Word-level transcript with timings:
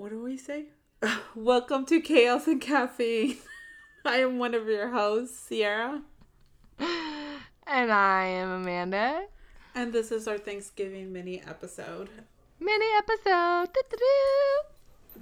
what 0.00 0.10
do 0.10 0.22
we 0.22 0.38
say? 0.38 0.64
Welcome 1.34 1.84
to 1.86 2.00
Chaos 2.00 2.46
and 2.46 2.58
Caffeine. 2.58 3.36
I 4.06 4.20
am 4.20 4.38
one 4.38 4.54
of 4.54 4.66
your 4.66 4.88
hosts, 4.88 5.38
Sierra. 5.38 6.00
And 7.66 7.92
I 7.92 8.24
am 8.24 8.62
Amanda. 8.62 9.26
And 9.74 9.92
this 9.92 10.10
is 10.10 10.26
our 10.26 10.38
Thanksgiving 10.38 11.12
mini 11.12 11.42
episode. 11.42 12.08
Mini 12.58 12.86
episode. 12.96 13.68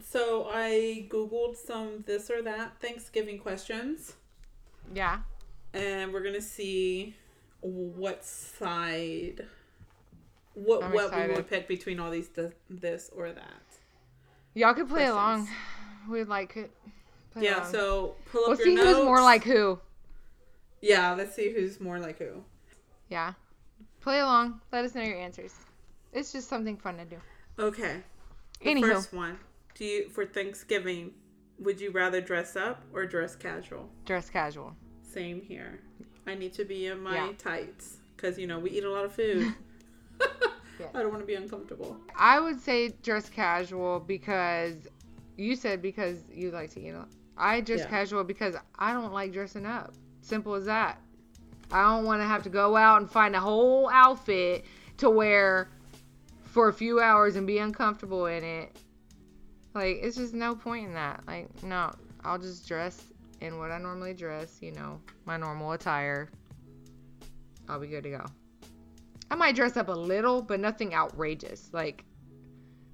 So 0.04 0.48
I 0.48 1.08
Googled 1.10 1.56
some 1.56 2.04
this 2.06 2.30
or 2.30 2.40
that 2.42 2.80
Thanksgiving 2.80 3.40
questions. 3.40 4.14
Yeah. 4.94 5.18
And 5.74 6.12
we're 6.12 6.22
gonna 6.22 6.40
see 6.40 7.16
what 7.62 8.24
side 8.24 9.44
what 10.54 10.84
I'm 10.84 10.92
what 10.92 11.06
excited. 11.06 11.30
we 11.30 11.34
would 11.34 11.50
pick 11.50 11.66
between 11.66 11.98
all 11.98 12.12
these 12.12 12.28
th- 12.28 12.52
this 12.70 13.10
or 13.12 13.32
that. 13.32 13.67
Y'all 14.54 14.74
could 14.74 14.88
play 14.88 15.06
along. 15.06 15.48
We'd 16.08 16.24
like 16.28 16.56
it. 16.56 16.70
Play 17.32 17.44
Yeah, 17.44 17.60
along. 17.60 17.72
so 17.72 18.14
pull 18.32 18.42
up 18.44 18.48
we'll 18.48 18.56
see 18.58 18.74
notes. 18.74 18.88
who's 18.88 19.04
more 19.04 19.20
like 19.22 19.44
who. 19.44 19.78
Yeah, 20.80 21.14
let's 21.14 21.34
see 21.34 21.52
who's 21.52 21.80
more 21.80 21.98
like 21.98 22.18
who. 22.18 22.42
Yeah. 23.08 23.34
Play 24.00 24.20
along. 24.20 24.60
Let 24.72 24.84
us 24.84 24.94
know 24.94 25.02
your 25.02 25.18
answers. 25.18 25.54
It's 26.12 26.32
just 26.32 26.48
something 26.48 26.76
fun 26.76 26.96
to 26.98 27.04
do. 27.04 27.16
Okay. 27.58 28.00
The 28.60 28.70
Anywho. 28.70 28.94
first 28.94 29.12
one. 29.12 29.38
Do 29.74 29.84
you 29.84 30.08
for 30.08 30.24
Thanksgiving, 30.24 31.12
would 31.60 31.80
you 31.80 31.90
rather 31.90 32.20
dress 32.20 32.56
up 32.56 32.82
or 32.92 33.06
dress 33.06 33.36
casual? 33.36 33.88
Dress 34.04 34.30
casual. 34.30 34.74
Same 35.02 35.40
here. 35.42 35.80
I 36.26 36.34
need 36.34 36.52
to 36.54 36.64
be 36.64 36.86
in 36.86 37.00
my 37.00 37.14
Yeah. 37.14 37.32
tights 37.38 37.98
because 38.16 38.38
you 38.38 38.46
know 38.46 38.58
we 38.58 38.70
eat 38.70 38.84
a 38.84 38.90
lot 38.90 39.04
of 39.04 39.12
food. 39.12 39.54
Yes. 40.78 40.90
I 40.94 41.00
don't 41.02 41.10
want 41.10 41.22
to 41.22 41.26
be 41.26 41.34
uncomfortable. 41.34 41.96
I 42.16 42.40
would 42.40 42.60
say 42.60 42.90
dress 43.02 43.28
casual 43.28 44.00
because 44.00 44.74
you 45.36 45.56
said 45.56 45.82
because 45.82 46.24
you 46.32 46.50
like 46.50 46.70
to 46.72 46.80
eat 46.80 46.90
a 46.90 46.98
lot. 46.98 47.08
I 47.36 47.60
dress 47.60 47.80
Yeah. 47.80 47.86
casual 47.88 48.24
because 48.24 48.56
I 48.78 48.92
don't 48.92 49.12
like 49.12 49.32
dressing 49.32 49.66
up. 49.66 49.94
Simple 50.20 50.54
as 50.54 50.64
that. 50.66 51.00
I 51.70 51.82
don't 51.82 52.04
want 52.04 52.20
to 52.20 52.26
have 52.26 52.42
to 52.44 52.48
go 52.48 52.76
out 52.76 53.00
and 53.00 53.10
find 53.10 53.36
a 53.36 53.40
whole 53.40 53.88
outfit 53.90 54.64
to 54.98 55.10
wear 55.10 55.68
for 56.42 56.68
a 56.68 56.72
few 56.72 57.00
hours 57.00 57.36
and 57.36 57.46
be 57.46 57.58
uncomfortable 57.58 58.26
in 58.26 58.42
it. 58.42 58.76
Like, 59.74 59.98
it's 60.02 60.16
just 60.16 60.34
no 60.34 60.54
point 60.56 60.88
in 60.88 60.94
that. 60.94 61.22
Like, 61.26 61.62
no, 61.62 61.92
I'll 62.24 62.38
just 62.38 62.66
dress 62.66 63.04
in 63.40 63.58
what 63.58 63.70
I 63.70 63.78
normally 63.78 64.14
dress, 64.14 64.58
you 64.60 64.72
know, 64.72 65.00
my 65.24 65.36
normal 65.36 65.72
attire. 65.72 66.30
I'll 67.68 67.78
be 67.78 67.86
good 67.86 68.02
to 68.04 68.10
go. 68.10 68.24
I 69.30 69.34
might 69.34 69.54
dress 69.54 69.76
up 69.76 69.88
a 69.88 69.92
little, 69.92 70.42
but 70.42 70.60
nothing 70.60 70.94
outrageous. 70.94 71.70
Like, 71.72 72.04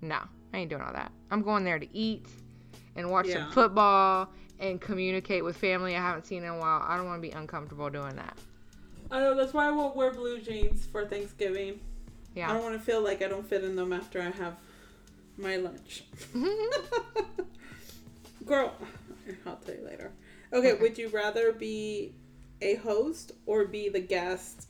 no, 0.00 0.18
I 0.52 0.58
ain't 0.58 0.70
doing 0.70 0.82
all 0.82 0.92
that. 0.92 1.12
I'm 1.30 1.42
going 1.42 1.64
there 1.64 1.78
to 1.78 1.96
eat 1.96 2.27
and 2.96 3.10
watch 3.10 3.27
Yeah. 3.27 3.44
some 3.44 3.52
football 3.52 4.28
and 4.58 4.80
communicate 4.80 5.44
with 5.44 5.56
family 5.56 5.96
I 5.96 6.00
haven't 6.00 6.27
seen 6.27 6.42
in 6.44 6.50
a 6.50 6.58
while. 6.58 6.82
I 6.86 6.96
don't 6.96 7.06
want 7.06 7.22
to 7.22 7.28
be 7.28 7.34
uncomfortable 7.34 7.90
doing 7.90 8.16
that. 8.16 8.36
I 9.10 9.20
know 9.20 9.34
that's 9.36 9.52
why 9.52 9.68
I 9.68 9.70
won't 9.70 9.94
wear 9.96 10.12
blue 10.12 10.40
jeans 10.40 10.86
for 10.86 11.05
Thanksgiving. 11.06 11.80
Yeah. 12.34 12.50
I 12.50 12.55
don't 12.55 12.62
want 12.62 12.78
to 12.78 12.84
feel 12.84 13.02
like 13.02 13.22
I 13.22 13.28
don't 13.28 13.46
fit 13.48 13.62
in 13.62 13.77
them 13.77 13.92
after 13.92 14.20
I 14.20 14.30
have 14.30 14.56
my 15.36 15.56
lunch. 15.56 16.05
Girl, 18.44 18.74
I'll 19.46 19.56
tell 19.56 19.74
you 19.74 19.84
later. 19.84 20.12
Okay, 20.52 20.72
Okay. 20.72 20.82
would 20.82 20.98
you 20.98 21.08
rather 21.08 21.52
be 21.52 22.14
a 22.64 22.74
host 22.76 23.32
or 23.46 23.66
be 23.66 23.88
the 23.88 24.00
guest 24.00 24.68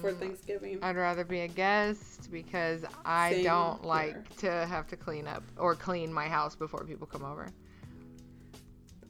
for 0.00 0.12
Thanksgiving? 0.12 0.78
I'd 0.82 0.96
rather 0.96 1.24
be 1.24 1.40
a 1.40 1.48
guest 1.48 2.30
because 2.30 2.84
I 3.04 3.32
Same 3.32 3.44
don't 3.44 3.84
like 3.84 4.14
here. 4.40 4.50
to 4.62 4.66
have 4.66 4.86
to 4.88 4.96
clean 4.96 5.26
up 5.26 5.42
or 5.56 5.74
clean 5.74 6.12
my 6.12 6.28
house 6.28 6.54
before 6.56 6.84
people 6.84 7.06
come 7.06 7.24
over. 7.24 7.48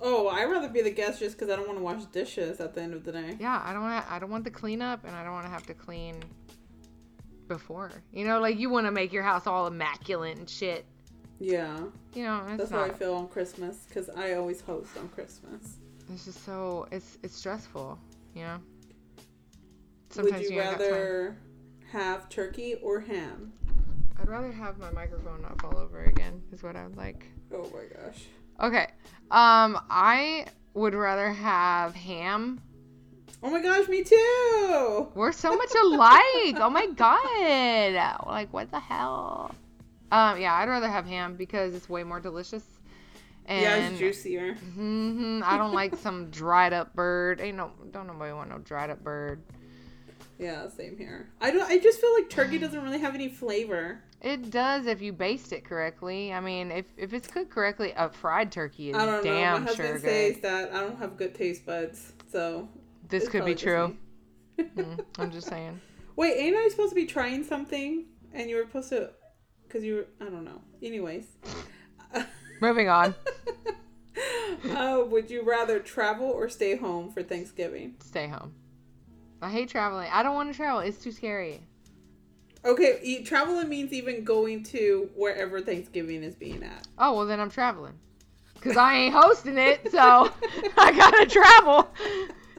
Oh, 0.01 0.29
I'd 0.29 0.45
rather 0.51 0.69
be 0.69 0.83
the 0.83 0.91
guest 0.91 1.21
just 1.21 1.39
because 1.39 1.53
I 1.53 1.57
don't 1.57 1.67
want 1.69 1.79
to 1.79 1.85
wash 1.85 2.05
dishes 2.07 2.61
at 2.61 2.75
the 2.75 2.83
end 2.83 2.93
of 2.95 3.05
the 3.05 3.13
day. 3.13 3.37
Yeah, 3.39 3.63
I 3.65 3.73
don't 3.73 3.83
want 3.83 4.11
I 4.11 4.19
don't 4.19 4.31
want 4.31 4.45
the 4.45 4.51
cleanup 4.51 5.05
and 5.05 5.15
I 5.15 5.23
don't 5.23 5.33
want 5.33 5.47
to 5.47 5.51
have 5.53 5.65
to 5.67 5.75
clean 5.75 6.17
before. 7.47 7.93
You 8.13 8.27
know, 8.27 8.41
like 8.41 8.59
you 8.59 8.69
want 8.69 8.87
to 8.87 8.91
make 8.91 9.13
your 9.13 9.23
house 9.23 9.47
all 9.47 9.67
immaculate 9.69 10.39
and 10.39 10.49
shit. 10.51 10.85
Yeah, 11.39 11.77
You 12.15 12.23
know, 12.25 12.45
it's 12.49 12.59
that's 12.59 12.71
how 12.71 12.83
I 12.83 12.91
feel 12.91 13.15
on 13.15 13.27
Christmas 13.29 13.85
because 13.89 14.09
I 14.11 14.35
always 14.35 14.61
host 14.61 14.97
on 14.97 15.09
Christmas. 15.09 15.79
It's 16.13 16.25
just 16.25 16.45
so 16.45 16.87
it's 16.93 17.19
it's 17.23 17.37
stressful. 17.37 17.99
You 18.35 18.43
know. 18.43 18.59
would 20.17 20.41
you 20.41 20.49
time. 20.51 20.59
rather 20.59 21.37
have 21.91 22.29
turkey 22.29 22.75
or 22.77 23.01
ham? 23.01 23.53
I'd 24.21 24.29
rather 24.29 24.53
have 24.53 24.79
my 24.79 24.91
microphone 24.91 25.43
not 25.43 25.61
fall 25.61 25.77
over 25.77 26.05
again. 26.05 26.43
Is 26.53 26.63
what 26.63 26.77
I 26.77 26.85
would 26.87 26.97
like. 26.97 27.27
Oh 27.53 27.71
my 27.73 27.85
gosh. 27.95 28.25
Okay. 28.61 28.87
Um, 29.31 29.79
I 29.91 30.47
would 30.75 30.95
rather 30.95 31.33
have 31.33 31.95
ham. 31.95 32.61
Oh 33.43 33.51
my 33.51 33.61
gosh, 33.61 33.89
me 33.89 34.05
too. 34.05 35.09
We're 35.15 35.33
so 35.33 35.57
much 35.57 35.73
alike. 35.75 36.57
oh 36.61 36.71
my 36.71 36.87
god. 36.95 38.27
Like 38.27 38.53
what 38.53 38.71
the 38.71 38.79
hell? 38.81 39.55
Um, 40.13 40.41
yeah, 40.41 40.55
I'd 40.55 40.69
rather 40.69 40.89
have 40.89 41.07
ham 41.07 41.37
because 41.37 41.75
it's 41.75 41.89
way 41.89 42.05
more 42.05 42.21
delicious. 42.21 42.63
And 43.47 43.63
yeah, 43.63 43.77
it's 43.91 43.99
juicier. 43.99 44.55
hmm 44.55 45.41
I 45.45 45.59
don't 45.59 45.73
like 45.75 45.97
some 45.97 46.31
dried 46.31 46.73
up 46.73 46.95
bird. 46.95 47.41
Ain't 47.41 47.57
no, 47.57 47.73
don't 47.91 48.07
nobody 48.07 48.33
want 48.33 48.51
no 48.51 48.59
dried 48.59 48.91
up 48.91 49.03
bird. 49.03 49.43
Yeah, 50.39 50.69
same 50.69 50.97
here. 50.97 51.29
I 51.41 51.51
don't. 51.51 51.69
I 51.71 51.79
just 51.79 52.01
feel 52.01 52.13
like 52.15 52.29
turkey 52.29 52.59
doesn't 52.59 52.83
really 52.83 52.99
have 52.99 53.15
any 53.15 53.29
flavor. 53.29 54.03
It 54.21 54.51
does 54.51 54.87
if 54.87 55.01
you 55.03 55.13
baste 55.13 55.53
it 55.53 55.65
correctly. 55.65 56.33
I 56.33 56.41
mean, 56.41 56.71
if 56.71 56.87
if 56.97 57.13
it's 57.13 57.29
cooked 57.29 57.51
correctly, 57.51 57.93
a 57.97 58.09
fried 58.09 58.51
turkey 58.51 58.91
is 58.91 58.97
I 58.97 59.05
don't 59.07 59.25
know. 59.25 59.31
damn 59.31 59.61
My 59.63 59.69
husband 59.69 59.89
sure 59.89 59.99
says 59.99 60.39
that 60.41 60.73
I 60.73 60.81
don't 60.81 60.99
have 60.99 61.17
good 61.17 61.35
taste 61.35 61.67
buds, 61.67 62.13
so 62.31 62.69
This 63.09 63.29
could 63.29 63.45
be 63.45 63.55
true. 63.55 63.97
Mm, 64.59 65.05
I'm 65.19 65.31
just 65.33 65.49
saying. 65.49 65.81
Wait, 66.17 66.35
ain't 66.37 66.57
I 66.57 66.69
supposed 66.69 66.91
to 66.91 66.95
be 66.97 67.07
trying 67.07 67.45
something? 67.45 68.07
And 68.33 68.49
you 68.49 68.57
were 68.57 68.63
supposed 68.63 68.89
to, 68.91 69.11
because 69.67 69.85
you 69.85 69.95
were. 69.97 70.07
I 70.27 70.31
don't 70.31 70.45
know. 70.45 70.61
Anyways. 70.83 71.27
Moving 72.63 72.89
on. 72.89 73.13
uh, 74.71 75.03
would 75.09 75.29
you 75.29 75.43
rather 75.43 75.81
travel 75.81 76.29
or 76.29 76.49
stay 76.49 76.77
home 76.77 77.11
for 77.11 77.21
Thanksgiving? 77.21 77.97
Stay 77.99 78.29
home. 78.29 78.55
I 79.43 79.51
hate 79.51 79.69
traveling. 79.69 80.09
I 80.13 80.23
don't 80.23 80.37
want 80.37 80.53
to 80.53 80.57
travel. 80.57 80.79
It's 80.79 81.03
too 81.03 81.11
scary. 81.11 81.61
Okay, 82.65 83.01
e- 83.03 83.25
traveling 83.25 83.69
means 83.69 83.93
even 83.93 84.23
going 84.23 84.63
to 84.67 85.11
wherever 85.17 85.61
Thanksgiving 85.61 86.23
is 86.23 86.37
being 86.37 86.63
at. 86.63 86.87
Oh 86.99 87.17
well, 87.17 87.27
then 87.27 87.41
I'm 87.41 87.51
traveling. 87.51 87.95
Cause 88.61 88.77
I 88.77 88.95
ain't 88.95 89.13
hosting 89.13 89.59
it, 89.59 89.91
so 89.91 89.99
I 90.79 90.93
gotta 90.93 91.27
travel. 91.27 91.93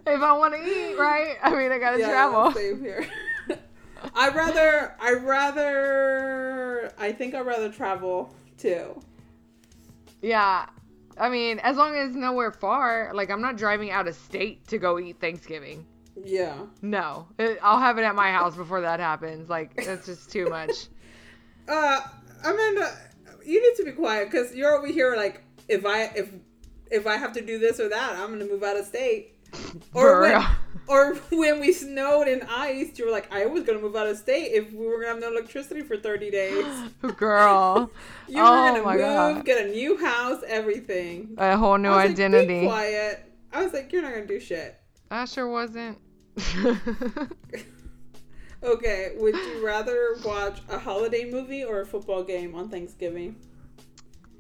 If 0.06 0.22
I 0.22 0.34
want 0.34 0.54
to 0.54 0.60
eat, 0.60 0.98
right? 1.00 1.38
I 1.42 1.50
mean, 1.56 1.72
I 1.72 1.78
gotta 1.78 2.00
travel. 2.00 2.52
Same 2.52 2.82
here. 2.82 3.08
I 4.14 4.28
rather. 4.32 4.98
I 5.00 5.14
rather. 5.14 6.92
I 6.98 7.14
think 7.14 7.34
I'd 7.36 7.46
rather 7.46 7.72
travel 7.72 8.36
too. 8.58 9.02
Yeah. 10.24 10.66
I 11.18 11.30
mean, 11.30 11.60
as 11.60 11.78
long 11.78 11.96
as 11.96 12.16
nowhere 12.16 12.52
far. 12.52 13.12
Like, 13.14 13.30
I'm 13.30 13.42
not 13.42 13.56
driving 13.58 13.92
out 13.92 14.08
of 14.08 14.16
state 14.16 14.66
to 14.70 14.80
go 14.80 14.98
eat 14.98 15.20
Thanksgiving. 15.20 15.86
Yeah. 16.24 16.56
No, 16.82 17.28
It- 17.38 17.60
I'll 17.62 17.80
have 17.80 17.98
it 18.00 18.04
at 18.04 18.16
my 18.16 18.32
house 18.32 18.56
before 18.56 18.82
that 18.82 19.00
happens. 19.00 19.50
Like, 19.50 19.76
that's 19.86 20.06
just 20.08 20.32
too 20.32 20.50
much. 20.50 20.72
Uh, 21.66 22.02
Amanda, 22.44 22.92
you 23.46 23.62
need 23.62 23.78
to 23.78 23.86
be 23.86 23.94
quiet 23.94 24.30
because 24.30 24.54
you're 24.54 24.76
over 24.76 24.88
here 24.88 25.16
like, 25.16 25.44
if 25.70 25.86
I 25.86 26.04
if 26.14 26.30
if 26.92 27.08
I 27.08 27.16
have 27.16 27.32
to 27.34 27.42
do 27.42 27.58
this 27.58 27.80
or 27.80 27.88
that, 27.88 28.18
I'm 28.18 28.32
gonna 28.32 28.44
move 28.52 28.64
out 28.64 28.76
of 28.76 28.86
state. 28.86 29.38
Or 29.94 30.24
real. 30.24 30.44
Or 30.88 31.16
when 31.32 31.60
we 31.60 31.72
snowed 31.74 32.28
and 32.28 32.44
iced, 32.50 32.98
you 33.00 33.06
were 33.06 33.12
like, 33.12 33.32
I 33.34 33.46
was 33.46 33.64
gonna 33.64 33.80
move 33.80 33.96
out 33.96 34.08
of 34.08 34.18
state 34.18 34.52
if 34.54 34.72
we 34.74 34.86
were 34.86 34.96
gonna 35.02 35.08
have 35.14 35.20
no 35.20 35.32
electricity 35.32 35.82
for 35.82 35.98
30 35.98 36.32
days. 36.32 36.66
Girl, 37.18 37.90
You 38.28 38.38
were 38.38 38.44
Oh 38.44 38.72
gonna 38.74 38.84
my 38.84 38.94
move, 38.96 39.02
God. 39.04 39.46
get 39.46 39.66
a 39.66 39.70
new 39.70 39.98
house, 39.98 40.42
everything. 40.48 41.36
a 41.38 41.58
whole 41.58 41.78
new 41.78 41.90
I 41.90 41.96
like, 41.96 42.10
identity. 42.12 42.62
Be 42.62 42.66
quiet. 42.68 43.32
I 43.52 43.64
was 43.64 43.74
like, 43.74 43.92
you're 43.94 44.02
not 44.02 44.14
gonna 44.14 44.26
do 44.26 44.40
shit. 44.40 44.80
I 45.12 45.26
sure 45.26 45.48
wasn't. 45.50 45.98
Okay, 48.64 49.12
would 49.18 49.36
you 49.36 49.66
rather 49.66 50.16
watch 50.24 50.62
a 50.70 50.78
holiday 50.80 51.30
movie 51.30 51.66
or 51.66 51.82
a 51.82 51.86
football 51.86 52.24
game 52.24 52.56
on 52.56 52.70
Thanksgiving? 52.70 53.36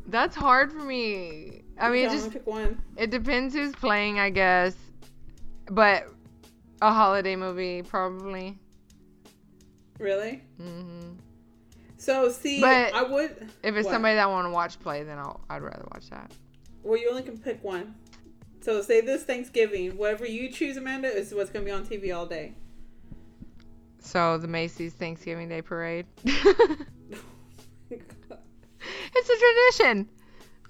That's 0.07 0.33
hard 0.33 0.71
for 0.71 0.79
me. 0.79 1.63
I 1.77 1.89
mean, 1.89 2.06
it 2.06 2.12
just 2.12 2.31
pick 2.31 2.47
one. 2.47 2.81
it 2.95 3.09
depends 3.09 3.53
who's 3.53 3.73
playing, 3.75 4.19
I 4.19 4.29
guess. 4.29 4.75
But 5.69 6.07
a 6.83 6.91
holiday 6.94 7.35
movie, 7.35 7.81
probably. 7.81 8.57
Really? 10.00 10.41
hmm 10.57 11.13
So 11.97 12.30
see, 12.30 12.59
But- 12.62 12.94
I 12.94 13.03
would. 13.03 13.50
If 13.63 13.75
it's 13.75 13.85
What? 13.85 13.94
somebody 13.94 14.15
that 14.15 14.24
I 14.24 14.27
want 14.27 14.45
to 14.47 14.51
watch 14.51 14.80
play, 14.80 15.03
then 15.03 15.18
I'll 15.18 15.39
I'd 15.50 15.62
rather 15.62 15.85
watch 15.94 16.09
that. 16.09 16.31
Well, 16.83 17.00
you 17.00 17.09
only 17.09 17.24
can 17.24 17.38
pick 17.38 17.63
one. 17.63 17.95
So 18.62 18.81
say 18.81 19.01
this 19.01 19.24
Thanksgiving, 19.24 19.95
whatever 19.97 20.25
you 20.25 20.50
choose, 20.51 20.75
Amanda, 20.77 21.07
is 21.07 21.33
what's 21.33 21.50
gonna 21.50 21.65
be 21.65 21.71
on 21.71 21.85
TV 21.85 22.13
all 22.15 22.25
day. 22.25 22.53
So 24.00 24.38
the 24.38 24.47
Macy's 24.50 24.94
Thanksgiving 24.94 25.47
Day 25.47 25.62
Parade. 25.62 26.06
it's 26.25 26.79
a 27.89 29.71
tradition. 29.79 30.09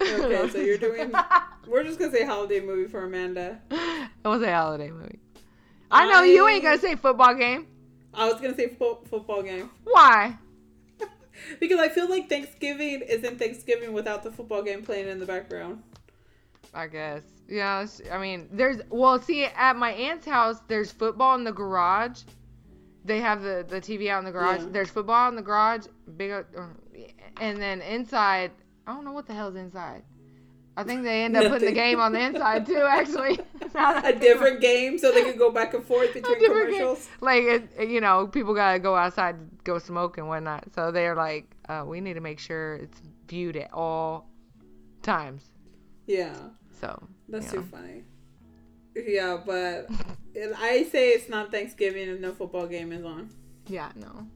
Okay, 0.00 0.48
so 0.50 0.58
you're 0.58 0.78
doing. 0.78 1.12
We're 1.66 1.82
just 1.82 1.98
gonna 1.98 2.12
say 2.12 2.24
holiday 2.24 2.60
movie 2.60 2.88
for 2.88 3.04
Amanda. 3.04 3.60
it 3.70 4.28
was 4.28 4.42
a 4.42 4.52
holiday 4.54 4.90
movie. 4.90 5.18
I 5.94 6.10
know 6.10 6.22
you 6.22 6.48
ain't 6.48 6.62
gonna 6.62 6.74
um, 6.74 6.80
say 6.80 6.96
football 6.96 7.34
game. 7.34 7.66
I 8.12 8.26
was 8.26 8.40
gonna 8.40 8.54
say 8.54 8.68
fo- 8.68 9.02
football 9.08 9.42
game 9.42 9.70
Why? 9.84 10.36
because 11.60 11.80
I 11.80 11.88
feel 11.88 12.08
like 12.08 12.28
Thanksgiving 12.28 13.02
isn't 13.02 13.38
Thanksgiving 13.38 13.92
without 13.92 14.22
the 14.22 14.30
football 14.30 14.62
game 14.62 14.82
playing 14.82 15.08
in 15.08 15.18
the 15.18 15.26
background. 15.26 15.82
I 16.72 16.86
guess. 16.88 17.22
Yeah, 17.48 17.86
I 18.10 18.18
mean, 18.18 18.48
there's 18.52 18.78
well, 18.90 19.20
see, 19.20 19.44
at 19.44 19.76
my 19.76 19.92
aunt's 19.92 20.26
house, 20.26 20.60
there's 20.66 20.90
football 20.90 21.34
in 21.36 21.44
the 21.44 21.52
garage. 21.52 22.22
They 23.04 23.20
have 23.20 23.42
the 23.42 23.64
the 23.68 23.80
TV 23.80 24.08
out 24.08 24.20
in 24.20 24.24
the 24.24 24.32
garage. 24.32 24.62
Yeah. 24.62 24.68
There's 24.70 24.90
football 24.90 25.28
in 25.28 25.36
the 25.36 25.42
garage, 25.42 25.86
big, 26.16 26.44
and 27.40 27.60
then 27.60 27.82
inside, 27.82 28.50
I 28.86 28.94
don't 28.94 29.04
know 29.04 29.12
what 29.12 29.26
the 29.26 29.34
hell's 29.34 29.56
inside. 29.56 30.02
I 30.76 30.82
think 30.82 31.02
they 31.04 31.22
end 31.22 31.36
up 31.36 31.50
putting 31.50 31.66
the 31.68 31.72
game 31.74 32.00
on 32.00 32.12
the 32.12 32.20
inside 32.20 32.66
too. 32.66 32.84
Actually, 32.88 33.38
Now 33.74 33.92
that 33.94 34.04
I 34.04 34.08
A 34.10 34.18
different 34.18 34.60
game 34.60 34.98
so 34.98 35.12
they 35.12 35.22
can 35.22 35.38
go 35.38 35.50
back 35.50 35.72
and 35.74 35.84
forth 35.84 36.12
between 36.14 36.38
different 36.38 36.70
game. 36.70 36.80
commercials. 36.80 37.08
Like 37.20 37.44
it, 37.44 37.68
it- 37.78 37.88
you 37.88 38.00
know, 38.00 38.26
people 38.26 38.54
gotta 38.54 38.78
go 38.80 38.96
outside, 38.96 39.36
to 39.38 39.56
go 39.64 39.78
smoke 39.78 40.18
and 40.18 40.26
whatnot. 40.28 40.64
So 40.74 40.90
they're 40.90 41.14
like, 41.14 41.54
uh, 41.68 41.84
we 41.86 42.00
need 42.00 42.14
to 42.14 42.20
make 42.20 42.38
sure 42.40 42.74
it's 42.76 43.00
viewed 43.28 43.56
at 43.56 43.72
all 43.72 44.28
times. 45.02 45.44
Yeah, 46.06 46.34
So 46.80 47.02
that's 47.28 47.50
too 47.50 47.58
know. 47.58 47.62
funny. 47.70 48.04
Yeah, 48.96 49.38
but 49.44 49.88
I 50.58 50.84
say 50.90 51.10
it's 51.10 51.28
not 51.28 51.50
Thanksgiving 51.50 52.08
if 52.08 52.20
no 52.20 52.32
football 52.32 52.66
game 52.66 52.92
is 52.92 53.04
on. 53.04 53.30
yeah, 53.66 53.90
no. 53.96 54.26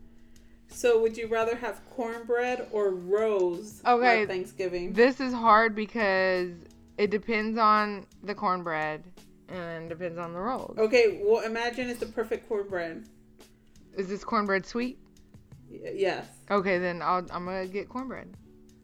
So 0.69 1.01
would 1.01 1.17
you 1.17 1.27
rather 1.29 1.57
have 1.57 1.81
cornbread 1.91 2.69
or 2.71 2.91
rose 2.91 3.83
Okay, 3.87 4.23
at 4.23 4.29
Thanksgiving? 4.29 4.93
This 4.93 5.21
is 5.21 5.33
hard 5.33 5.75
because 5.75 6.53
it 6.99 7.11
depends 7.11 7.59
on 7.59 8.07
the 8.23 8.35
cornbread 8.35 9.03
and 9.49 9.89
depends 9.89 10.19
on 10.19 10.33
the 10.33 10.41
rolls. 10.41 10.77
Okay, 10.79 11.21
well 11.25 11.43
imagine 11.43 11.89
it's 11.89 12.01
the 12.01 12.07
perfect 12.07 12.49
cornbread. 12.49 13.07
Is 13.97 14.09
this 14.09 14.23
cornbread 14.23 14.67
sweet? 14.67 14.99
Y- 15.71 15.93
yes. 15.95 16.27
Okay, 16.51 16.79
then 16.79 17.03
I'll, 17.03 17.27
I'm 17.31 17.45
gonna 17.45 17.67
get 17.67 17.89
cornbread. 17.89 18.37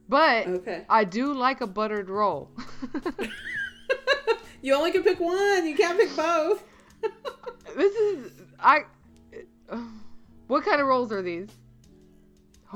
But 0.09 0.47
Okay. 0.47 0.85
I 0.89 1.05
do 1.05 1.33
like 1.33 1.61
a 1.61 1.67
buttered 1.67 2.11
roll. 2.11 2.51
you 4.63 4.75
only 4.75 4.91
can 4.91 5.03
pick 5.03 5.21
one. 5.21 5.67
You 5.67 5.75
can't 5.77 5.99
pick 5.99 6.15
both. 6.17 6.63
this 7.77 7.95
is 7.95 8.33
I. 8.59 8.85
Uh, 9.69 9.81
what 10.47 10.65
kind 10.65 10.81
of 10.81 10.87
rolls 10.87 11.11
are 11.11 11.23
these? 11.23 11.49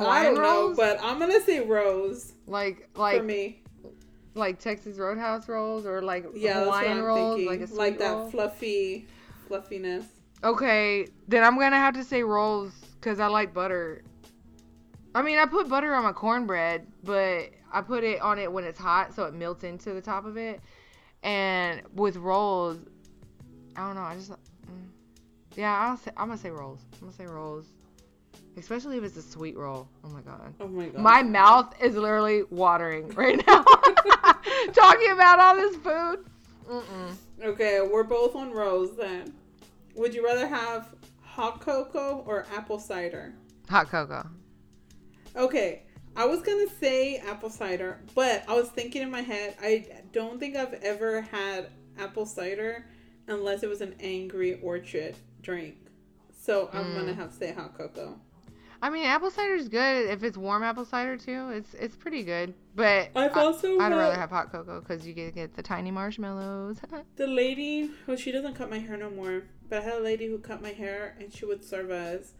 I 0.06 0.22
don't 0.24 0.38
rolls? 0.38 0.76
know, 0.76 0.82
but 0.84 0.98
I'm 1.02 1.18
gonna 1.18 1.40
say 1.40 1.60
rose 1.60 2.32
like 2.46 2.88
like 2.96 3.18
for 3.18 3.22
me. 3.24 3.62
like 4.34 4.58
Texas 4.58 4.98
Roadhouse 4.98 5.48
rolls 5.48 5.86
or 5.86 6.02
like 6.02 6.26
Yeah, 6.34 6.64
Hawaiian 6.64 7.02
rolls, 7.02 7.36
thinking. 7.36 7.46
like 7.60 7.70
like 7.72 7.98
that 7.98 8.14
roll? 8.14 8.30
fluffy 8.30 9.06
fluffiness. 9.48 10.04
Okay, 10.44 11.06
then 11.26 11.42
I'm 11.42 11.58
gonna 11.58 11.76
have 11.76 11.94
to 11.94 12.04
say 12.04 12.22
rolls 12.22 12.72
because 13.00 13.18
I 13.20 13.26
like 13.26 13.52
butter. 13.52 14.02
I 15.14 15.22
mean, 15.22 15.38
I 15.38 15.46
put 15.46 15.68
butter 15.68 15.92
on 15.94 16.04
my 16.04 16.12
cornbread, 16.12 16.86
but 17.02 17.50
I 17.72 17.80
put 17.82 18.04
it 18.04 18.20
on 18.20 18.38
it 18.38 18.52
when 18.52 18.64
it's 18.64 18.78
hot 18.78 19.14
so 19.14 19.24
it 19.24 19.34
melts 19.34 19.64
into 19.64 19.92
the 19.94 20.00
top 20.00 20.24
of 20.26 20.36
it. 20.36 20.60
And 21.24 21.82
with 21.94 22.16
rolls, 22.16 22.78
I 23.74 23.80
don't 23.86 23.96
know. 23.96 24.02
I 24.02 24.14
just, 24.14 24.30
mm, 24.30 24.36
yeah, 25.56 25.76
I'll 25.76 25.96
say 25.96 26.12
I'm 26.16 26.28
gonna 26.28 26.38
say 26.38 26.50
rolls. 26.50 26.80
I'm 26.94 27.08
gonna 27.08 27.12
say 27.12 27.26
rolls, 27.26 27.66
especially 28.58 28.98
if 28.98 29.04
it's 29.04 29.16
a 29.16 29.22
sweet 29.22 29.56
roll. 29.56 29.88
Oh 30.04 30.08
my 30.08 30.20
god, 30.20 30.54
Oh 30.60 30.68
my 30.68 30.86
god. 30.88 31.00
my 31.00 31.22
mouth 31.22 31.74
is 31.82 31.94
literally 31.94 32.42
watering 32.50 33.08
right 33.10 33.36
now 33.46 33.62
talking 34.72 35.10
about 35.12 35.38
all 35.38 35.56
this 35.56 35.76
food. 35.76 36.24
Mm-mm. 36.68 37.16
Okay, 37.42 37.80
we're 37.80 38.04
both 38.04 38.34
on 38.36 38.50
rose 38.52 38.96
then. 38.96 39.32
Would 39.94 40.14
you 40.14 40.24
rather 40.24 40.46
have 40.46 40.94
hot 41.22 41.60
cocoa 41.60 42.24
or 42.26 42.46
apple 42.54 42.78
cider? 42.78 43.34
Hot 43.68 43.88
cocoa. 43.88 44.28
Okay, 45.36 45.82
I 46.16 46.26
was 46.26 46.42
gonna 46.42 46.68
say 46.80 47.18
apple 47.18 47.50
cider, 47.50 48.00
but 48.14 48.44
I 48.48 48.54
was 48.54 48.68
thinking 48.68 49.02
in 49.02 49.10
my 49.10 49.20
head, 49.20 49.56
I 49.62 49.86
don't 50.12 50.40
think 50.40 50.56
I've 50.56 50.74
ever 50.74 51.20
had 51.20 51.68
apple 51.98 52.26
cider 52.26 52.86
unless 53.28 53.62
it 53.62 53.68
was 53.68 53.80
an 53.80 53.94
angry 54.00 54.58
orchard 54.60 55.14
drink. 55.42 55.76
So 56.40 56.70
I'm 56.72 56.94
gonna 56.94 57.12
mm. 57.12 57.16
have 57.16 57.30
to 57.30 57.36
say 57.36 57.52
hot 57.52 57.76
cocoa. 57.76 58.18
I 58.80 58.90
mean, 58.90 59.04
apple 59.06 59.30
cider 59.30 59.54
is 59.54 59.68
good 59.68 60.08
if 60.08 60.22
it's 60.22 60.36
warm 60.36 60.62
apple 60.62 60.84
cider 60.84 61.16
too. 61.16 61.50
It's 61.50 61.74
it's 61.74 61.96
pretty 61.96 62.22
good, 62.22 62.54
but 62.76 63.10
I've 63.16 63.36
I, 63.36 63.42
also 63.42 63.78
I'd 63.80 63.90
rather 63.92 64.14
have 64.14 64.30
hot 64.30 64.52
cocoa 64.52 64.80
because 64.80 65.06
you 65.06 65.12
get 65.14 65.34
get 65.34 65.54
the 65.54 65.62
tiny 65.62 65.90
marshmallows. 65.90 66.78
The 67.16 67.26
lady, 67.26 67.90
well, 68.06 68.16
she 68.16 68.30
doesn't 68.30 68.54
cut 68.54 68.70
my 68.70 68.78
hair 68.78 68.96
no 68.96 69.10
more, 69.10 69.42
but 69.68 69.80
I 69.80 69.82
had 69.82 69.94
a 69.94 70.00
lady 70.00 70.26
who 70.26 70.38
cut 70.38 70.62
my 70.62 70.70
hair 70.70 71.16
and 71.18 71.32
she 71.32 71.44
would 71.44 71.64
serve 71.64 71.90
us 71.90 72.34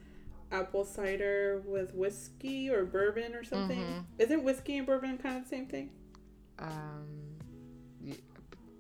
apple 0.52 0.85
cider 0.85 1.62
with 1.67 1.93
whiskey 1.94 2.70
or 2.70 2.85
bourbon 2.85 3.35
or 3.35 3.43
something. 3.44 3.79
Mhm. 3.81 4.05
Isn't 4.19 4.44
whiskey 4.44 4.79
and 4.79 4.87
bourbon 4.87 5.19
kind 5.19 5.37
of 5.37 5.43
the 5.43 5.49
same 5.49 5.67
thing? 5.67 5.90
um, 6.61 7.06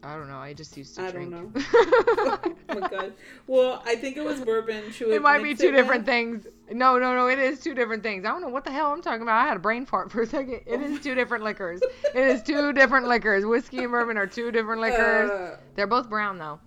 I 0.02 0.14
don't 0.14 0.28
know. 0.28 0.38
I 0.38 0.54
just 0.54 0.76
used 0.76 0.94
to 0.96 1.02
I 1.02 1.10
don't 1.10 1.30
drink. 1.30 1.30
know. 1.30 1.52
oh 1.74 2.54
my 2.68 2.88
god. 2.88 3.14
Well, 3.46 3.82
I 3.84 3.96
think 3.96 4.16
it 4.16 4.24
was 4.24 4.40
bourbon. 4.40 4.92
She 4.92 5.04
would 5.04 5.14
it 5.14 5.22
might 5.22 5.42
be 5.42 5.54
two 5.54 5.72
different 5.72 6.02
with. 6.02 6.06
things. 6.06 6.46
No, 6.70 6.98
no, 6.98 7.14
no. 7.14 7.28
It 7.28 7.38
is 7.38 7.60
two 7.60 7.74
different 7.74 8.02
things. 8.02 8.24
I 8.24 8.28
don't 8.28 8.40
know 8.42 8.48
what 8.48 8.64
the 8.64 8.70
hell 8.70 8.92
I'm 8.92 9.02
talking 9.02 9.22
about. 9.22 9.42
I 9.42 9.48
had 9.48 9.56
a 9.56 9.60
brain 9.60 9.86
fart 9.86 10.10
for 10.12 10.22
a 10.22 10.26
second. 10.26 10.60
It 10.66 10.80
is 10.80 11.00
two 11.00 11.14
different 11.14 11.44
liquors. 11.44 11.80
It 11.82 12.16
is 12.16 12.42
two 12.42 12.72
different 12.72 13.06
liquors. 13.06 13.44
Whiskey 13.46 13.78
and 13.78 13.90
bourbon 13.90 14.16
are 14.18 14.26
two 14.26 14.50
different 14.50 14.80
liquors. 14.80 15.30
Uh, 15.30 15.56
They're 15.76 15.86
both 15.86 16.08
brown 16.08 16.38
though. 16.38 16.60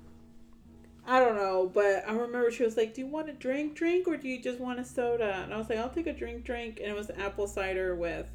I 1.06 1.20
don't 1.20 1.36
know, 1.36 1.70
but 1.74 2.04
I 2.08 2.14
remember 2.14 2.52
she 2.52 2.64
was 2.64 2.78
like, 2.78 2.94
"Do 2.94 3.02
you 3.02 3.08
want 3.08 3.28
a 3.30 3.34
drink, 3.34 3.76
drink, 3.76 4.08
or 4.08 4.18
do 4.18 4.28
you 4.28 4.42
just 4.42 4.60
want 4.60 4.80
a 4.80 4.86
soda?" 4.86 5.42
And 5.44 5.54
I 5.54 5.58
was 5.58 5.68
like, 5.70 5.80
"I'll 5.80 5.90
take 5.90 6.08
a 6.08 6.14
drink, 6.14 6.44
drink," 6.46 6.80
and 6.80 6.92
it 6.92 6.96
was 6.96 7.10
apple 7.10 7.48
cider 7.48 7.96
with 7.96 8.30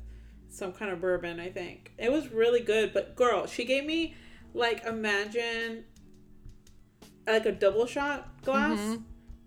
some 0.48 0.72
kind 0.72 0.90
of 0.90 1.00
bourbon, 1.00 1.38
I 1.40 1.48
think. 1.50 1.92
It 1.96 2.10
was 2.10 2.28
really 2.32 2.60
good, 2.60 2.92
but 2.92 3.14
girl, 3.16 3.46
she 3.46 3.64
gave 3.64 3.84
me 3.84 4.14
like 4.52 4.84
imagine 4.84 5.84
like 7.26 7.46
a 7.46 7.52
double 7.52 7.86
shot 7.86 8.42
glass 8.42 8.78
Mhm. 8.78 9.02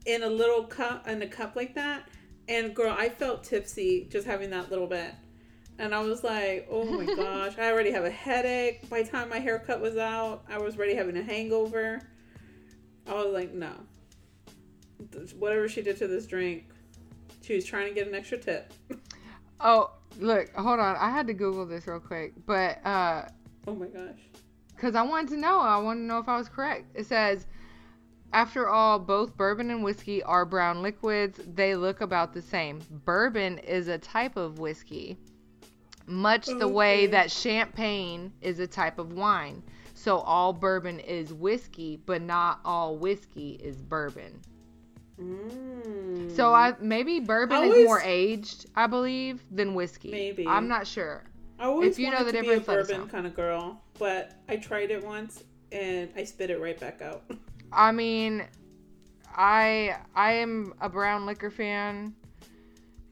In 0.06 0.24
a 0.24 0.30
little 0.30 0.64
cup 0.64 1.08
in 1.08 1.22
a 1.22 1.28
cup 1.28 1.56
like 1.56 1.76
that, 1.76 2.08
and 2.48 2.76
girl, 2.76 2.96
I 2.98 3.10
felt 3.10 3.44
tipsy 3.44 4.08
just 4.10 4.26
having 4.26 4.50
that 4.52 4.70
little 4.70 4.88
bit. 4.88 5.14
And 5.78 5.96
I 5.96 6.00
was 6.02 6.24
like, 6.24 6.68
oh 6.70 6.84
my 6.84 7.06
gosh, 7.16 7.58
I 7.58 7.72
already 7.72 7.92
have 7.92 8.04
a 8.06 8.10
headache. 8.10 8.90
By 8.90 9.04
the 9.04 9.10
time 9.10 9.30
my 9.30 9.40
haircut 9.40 9.80
was 9.80 9.98
out, 9.98 10.44
I 10.50 10.58
was 10.58 10.76
already 10.76 10.96
having 10.96 11.16
a 11.18 11.24
hangover. 11.24 12.02
I 13.08 13.14
was 13.14 13.34
like, 13.34 13.54
no. 13.54 13.72
Whatever 15.38 15.70
she 15.70 15.82
did 15.82 15.98
to 15.98 16.08
this 16.08 16.28
drink, 16.28 16.66
she 17.42 17.56
was 17.56 17.66
trying 17.66 17.88
to 17.88 17.94
get 17.94 18.08
an 18.08 18.16
extra 18.16 18.38
tip. 18.38 18.74
Oh, 19.62 19.92
look, 20.22 20.56
hold 20.56 20.80
on. 20.80 20.96
I 20.96 21.10
had 21.10 21.28
to 21.28 21.34
Google 21.34 21.66
this 21.66 21.86
real 21.86 22.00
quick, 22.00 22.32
but 22.46 22.80
uh, 22.86 23.28
Oh 23.68 23.76
my 23.76 23.88
gosh. 23.88 24.18
because 24.74 24.96
I 24.96 25.02
wanted 25.02 25.32
to 25.32 25.38
know. 25.38 25.60
I 25.60 25.76
wanted 25.80 26.00
to 26.00 26.06
know 26.06 26.18
if 26.20 26.30
I 26.30 26.38
was 26.38 26.48
correct. 26.48 26.86
It 26.96 27.06
says, 27.08 27.46
after 28.34 28.70
all, 28.70 29.00
both 29.00 29.36
bourbon 29.36 29.72
and 29.72 29.84
whiskey 29.84 30.22
are 30.24 30.46
brown 30.46 30.82
liquids. 30.82 31.40
They 31.56 31.76
look 31.76 32.02
about 32.02 32.34
the 32.34 32.42
same. 32.42 32.82
Bourbon 33.06 33.58
is 33.60 33.88
a 33.88 33.98
type 33.98 34.38
of 34.38 34.60
whiskey, 34.60 35.18
much 36.06 36.46
the 36.46 36.68
way 36.68 37.08
that 37.08 37.32
champagne 37.32 38.32
is 38.42 38.60
a 38.60 38.68
type 38.68 39.00
of 39.00 39.14
wine. 39.14 39.64
So 39.94 40.18
all 40.20 40.54
bourbon 40.54 41.00
is 41.00 41.34
whiskey, 41.34 42.00
but 42.06 42.22
not 42.22 42.60
all 42.64 42.98
whiskey 42.98 43.60
is 43.62 43.82
bourbon. 43.82 44.40
Mm. 45.20 46.34
So 46.34 46.54
I 46.54 46.74
maybe 46.80 47.20
bourbon 47.20 47.58
I 47.58 47.66
is 47.66 47.86
more 47.86 48.02
aged, 48.02 48.68
I 48.76 48.88
believe, 48.88 49.44
than 49.52 49.74
whiskey. 49.74 50.12
Maybe. 50.12 50.48
I'm 50.48 50.68
not 50.68 50.88
sure. 50.88 51.24
I 51.60 51.66
always 51.66 51.92
if 51.92 52.00
you 52.00 52.10
know 52.12 52.24
the 52.24 52.32
to 52.32 52.42
difference, 52.42 52.66
be 52.66 52.72
a 52.72 52.76
bourbon 52.76 53.10
kind 53.10 53.28
of 53.28 53.36
girl, 53.36 53.82
but 53.98 54.32
I 54.48 54.56
tried 54.56 54.92
it 54.92 55.04
once 55.04 55.44
and 55.72 56.10
I 56.16 56.24
spit 56.24 56.50
it 56.50 56.62
right 56.62 56.80
back 56.80 57.02
out. 57.02 57.24
I 57.72 57.92
mean, 57.92 58.46
I 59.36 59.96
I 60.16 60.34
am 60.34 60.74
a 60.82 60.90
brown 60.90 61.26
liquor 61.26 61.50
fan. 61.52 62.14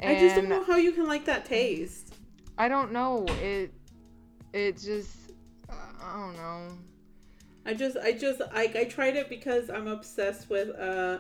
I 0.02 0.16
just 0.16 0.36
don't 0.36 0.50
know 0.50 0.64
how 0.64 0.78
you 0.78 0.92
can 0.92 1.08
like 1.08 1.26
that 1.26 1.46
taste. 1.46 2.14
I 2.58 2.68
don't 2.68 2.92
know. 2.92 3.26
It 3.42 3.72
it 4.54 4.78
just 4.78 5.16
I 5.70 6.14
don't 6.22 6.36
know. 6.38 6.68
I 7.66 7.74
just, 7.74 7.98
I 7.98 8.14
just, 8.14 8.42
I, 8.54 8.72
I 8.74 8.84
tried 8.86 9.18
it 9.18 9.28
because 9.28 9.70
I'm 9.70 9.88
obsessed 9.88 10.50
with 10.50 10.70
uh, 10.80 11.18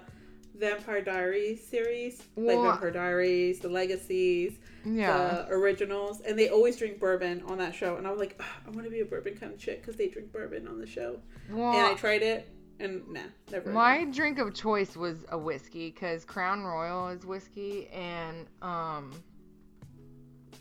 Vampire 0.58 1.01
Diaries 1.01 1.62
series, 1.67 2.24
like 2.38 2.58
Vampire 2.58 2.89
Diaries, 2.89 3.60
the 3.60 3.67
Legacies, 3.67 4.53
Yeah. 4.86 5.46
the 5.48 5.53
originals, 5.53 6.22
and 6.22 6.39
they 6.39 6.48
always 6.48 6.77
drink 6.77 7.01
bourbon 7.01 7.44
on 7.48 7.58
that 7.58 7.75
show. 7.75 7.98
And 7.98 8.08
I 8.08 8.12
was 8.12 8.20
like, 8.22 8.41
I 8.65 8.70
want 8.70 8.86
to 8.86 8.89
be 8.89 9.01
a 9.01 9.06
bourbon 9.06 9.36
kind 9.36 9.51
of 9.53 9.60
chick 9.60 9.82
because 9.82 9.98
they 9.98 10.08
drink 10.08 10.32
bourbon 10.32 10.70
on 10.70 10.79
the 10.79 10.88
show. 10.88 11.20
well, 11.50 11.74
and 11.74 11.86
I 11.86 11.96
tried 11.96 12.22
it, 12.22 12.48
and 12.79 13.07
nah, 13.07 13.22
never. 13.51 13.72
my 13.72 13.98
again. 13.98 14.12
drink 14.12 14.39
of 14.39 14.53
choice 14.53 14.96
was 14.96 15.25
a 15.29 15.38
whiskey 15.38 15.91
because 15.91 16.25
Crown 16.25 16.63
Royal 16.63 17.07
is 17.10 17.25
whiskey, 17.25 17.88
and 17.89 18.48
um, 18.62 19.12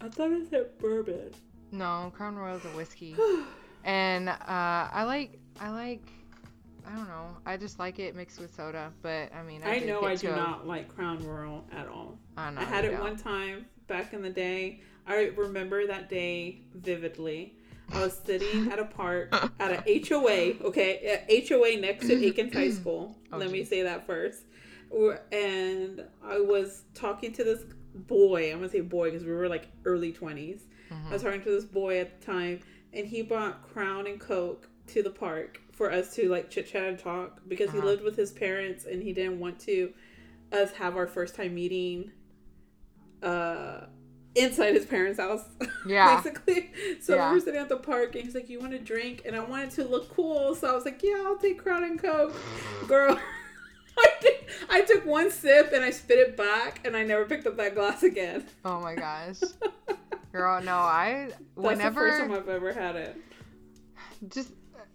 I 0.01 0.09
thought 0.09 0.33
it 0.33 0.49
said 0.51 0.79
bourbon. 0.79 1.31
No, 1.73 2.13
Crown 2.15 2.37
Royal's 2.37 2.65
a 2.65 2.69
whiskey. 2.69 3.17
and 3.85 4.29
uh, 4.29 4.35
I 4.47 5.05
like 5.05 5.39
I 5.61 5.71
like 5.71 6.11
I 6.87 6.95
don't 6.95 7.09
know. 7.09 7.37
I 7.45 7.57
just 7.57 7.79
like 7.79 7.99
it 7.99 8.15
mixed 8.15 8.41
with 8.41 8.55
soda. 8.55 8.93
But 9.03 9.35
I 9.35 9.43
mean, 9.43 9.63
I, 9.65 9.77
I 9.77 9.79
know 9.81 10.01
get 10.01 10.11
I 10.11 10.15
do 10.15 10.27
to 10.29 10.33
a- 10.35 10.37
not 10.37 10.67
like 10.67 10.95
Crown 10.95 11.25
Royal 11.27 11.65
at 11.73 11.89
all. 11.89 12.19
I, 12.37 12.51
know 12.51 12.61
I 12.61 12.65
had 12.65 12.85
it 12.85 12.93
don't. 12.93 13.01
one 13.01 13.17
time 13.17 13.67
back 13.89 14.13
in 14.13 14.23
the 14.23 14.31
day. 14.31 14.81
I 15.07 15.27
remember 15.37 15.87
that 15.87 16.09
day 16.09 16.63
vividly. 16.75 17.56
I 17.93 18.01
was 18.01 18.19
sitting 18.25 18.71
at 18.73 18.79
a 18.79 18.85
park 18.85 19.29
at 19.61 19.87
a 19.87 20.05
HOA, 20.09 20.67
okay, 20.69 21.45
HOA 21.49 21.81
next 21.81 22.07
to 22.09 22.25
Aikens 22.25 22.53
High 22.53 22.71
School. 22.81 23.17
Oh, 23.33 23.37
Let 23.39 23.51
me 23.51 23.65
say 23.65 23.83
that 23.83 24.07
first. 24.07 24.43
And 25.33 26.03
I 26.25 26.41
was 26.41 26.83
talking 26.95 27.33
to 27.35 27.45
this 27.45 27.63
boy. 27.95 28.51
I'm 28.53 28.59
gonna 28.59 28.69
say 28.71 28.81
boy 28.81 29.11
because 29.11 29.25
we 29.27 29.33
were 29.33 29.49
like 29.49 29.69
early 29.85 30.13
20s. 30.13 30.61
Mm-hmm. 30.91 31.09
I 31.09 31.13
was 31.13 31.23
talking 31.23 31.43
to 31.43 31.51
this 31.51 31.65
boy 31.65 31.99
at 32.01 32.21
the 32.21 32.27
time, 32.27 32.61
and 32.93 33.07
he 33.07 33.23
brought 33.23 33.69
Crown 33.73 34.07
and 34.07 34.21
Coke 34.21 34.69
to 34.89 35.03
the 35.03 35.11
park 35.11 35.61
for 35.73 35.91
us 35.93 36.15
to 36.15 36.29
like 36.29 36.49
chit 36.51 36.69
chat 36.69 36.85
and 36.85 36.99
talk 36.99 37.41
because 37.49 37.71
he 37.73 37.79
Uh-huh. 37.79 37.87
lived 37.89 38.03
with 38.03 38.17
his 38.17 38.33
parents 38.33 38.85
and 38.85 39.03
he 39.03 39.13
didn't 39.13 39.39
want 39.41 39.59
to 39.61 39.93
us 40.53 40.71
have 40.73 40.97
our 40.97 41.07
first 41.09 41.35
time 41.35 41.55
meeting 41.55 42.13
uh 43.23 43.81
inside 44.37 44.75
his 44.75 44.87
parents' 44.87 45.19
house. 45.19 45.45
Yeah. 45.87 46.17
basically. 46.21 46.71
So 47.01 47.15
Yeah. 47.15 47.29
we 47.31 47.37
were 47.37 47.41
sitting 47.41 47.61
at 47.61 47.69
the 47.69 47.77
park 47.77 48.17
and 48.17 48.25
he's 48.25 48.35
like, 48.35 48.49
You 48.49 48.59
want 48.59 48.75
a 48.75 48.79
drink? 48.79 49.23
And 49.25 49.37
I 49.37 49.41
wanted 49.41 49.71
to 49.73 49.85
look 49.85 50.13
cool, 50.15 50.55
so 50.57 50.69
I 50.69 50.73
was 50.75 50.85
like, 50.85 51.01
Yeah, 51.03 51.23
I'll 51.27 51.37
take 51.37 51.63
Crown 51.63 51.85
and 51.85 51.97
Coke. 52.01 52.35
Girl. 52.89 53.21
I, 53.99 54.09
did, 54.21 54.35
I 54.69 54.81
took 54.83 55.07
one 55.07 55.31
sip 55.31 55.71
and 55.73 55.85
I 55.85 55.91
spit 55.91 56.19
it 56.19 56.37
back 56.37 56.81
and 56.85 56.97
I 56.97 57.03
never 57.05 57.25
picked 57.25 57.47
up 57.47 57.57
that 57.57 57.75
glass 57.75 58.03
again. 58.03 58.45
Oh 58.65 58.81
my 58.81 58.95
gosh. 58.97 59.41
Girl, 60.33 60.61
no, 60.63 60.75
I 60.75 61.27
That's 61.29 61.39
the 61.55 61.61
whenever 61.63 62.01
first 62.11 62.21
time 62.21 62.33
I've 62.33 62.49
ever 62.49 62.73
had 62.73 62.97
it. 62.97 63.17
just 64.29 64.51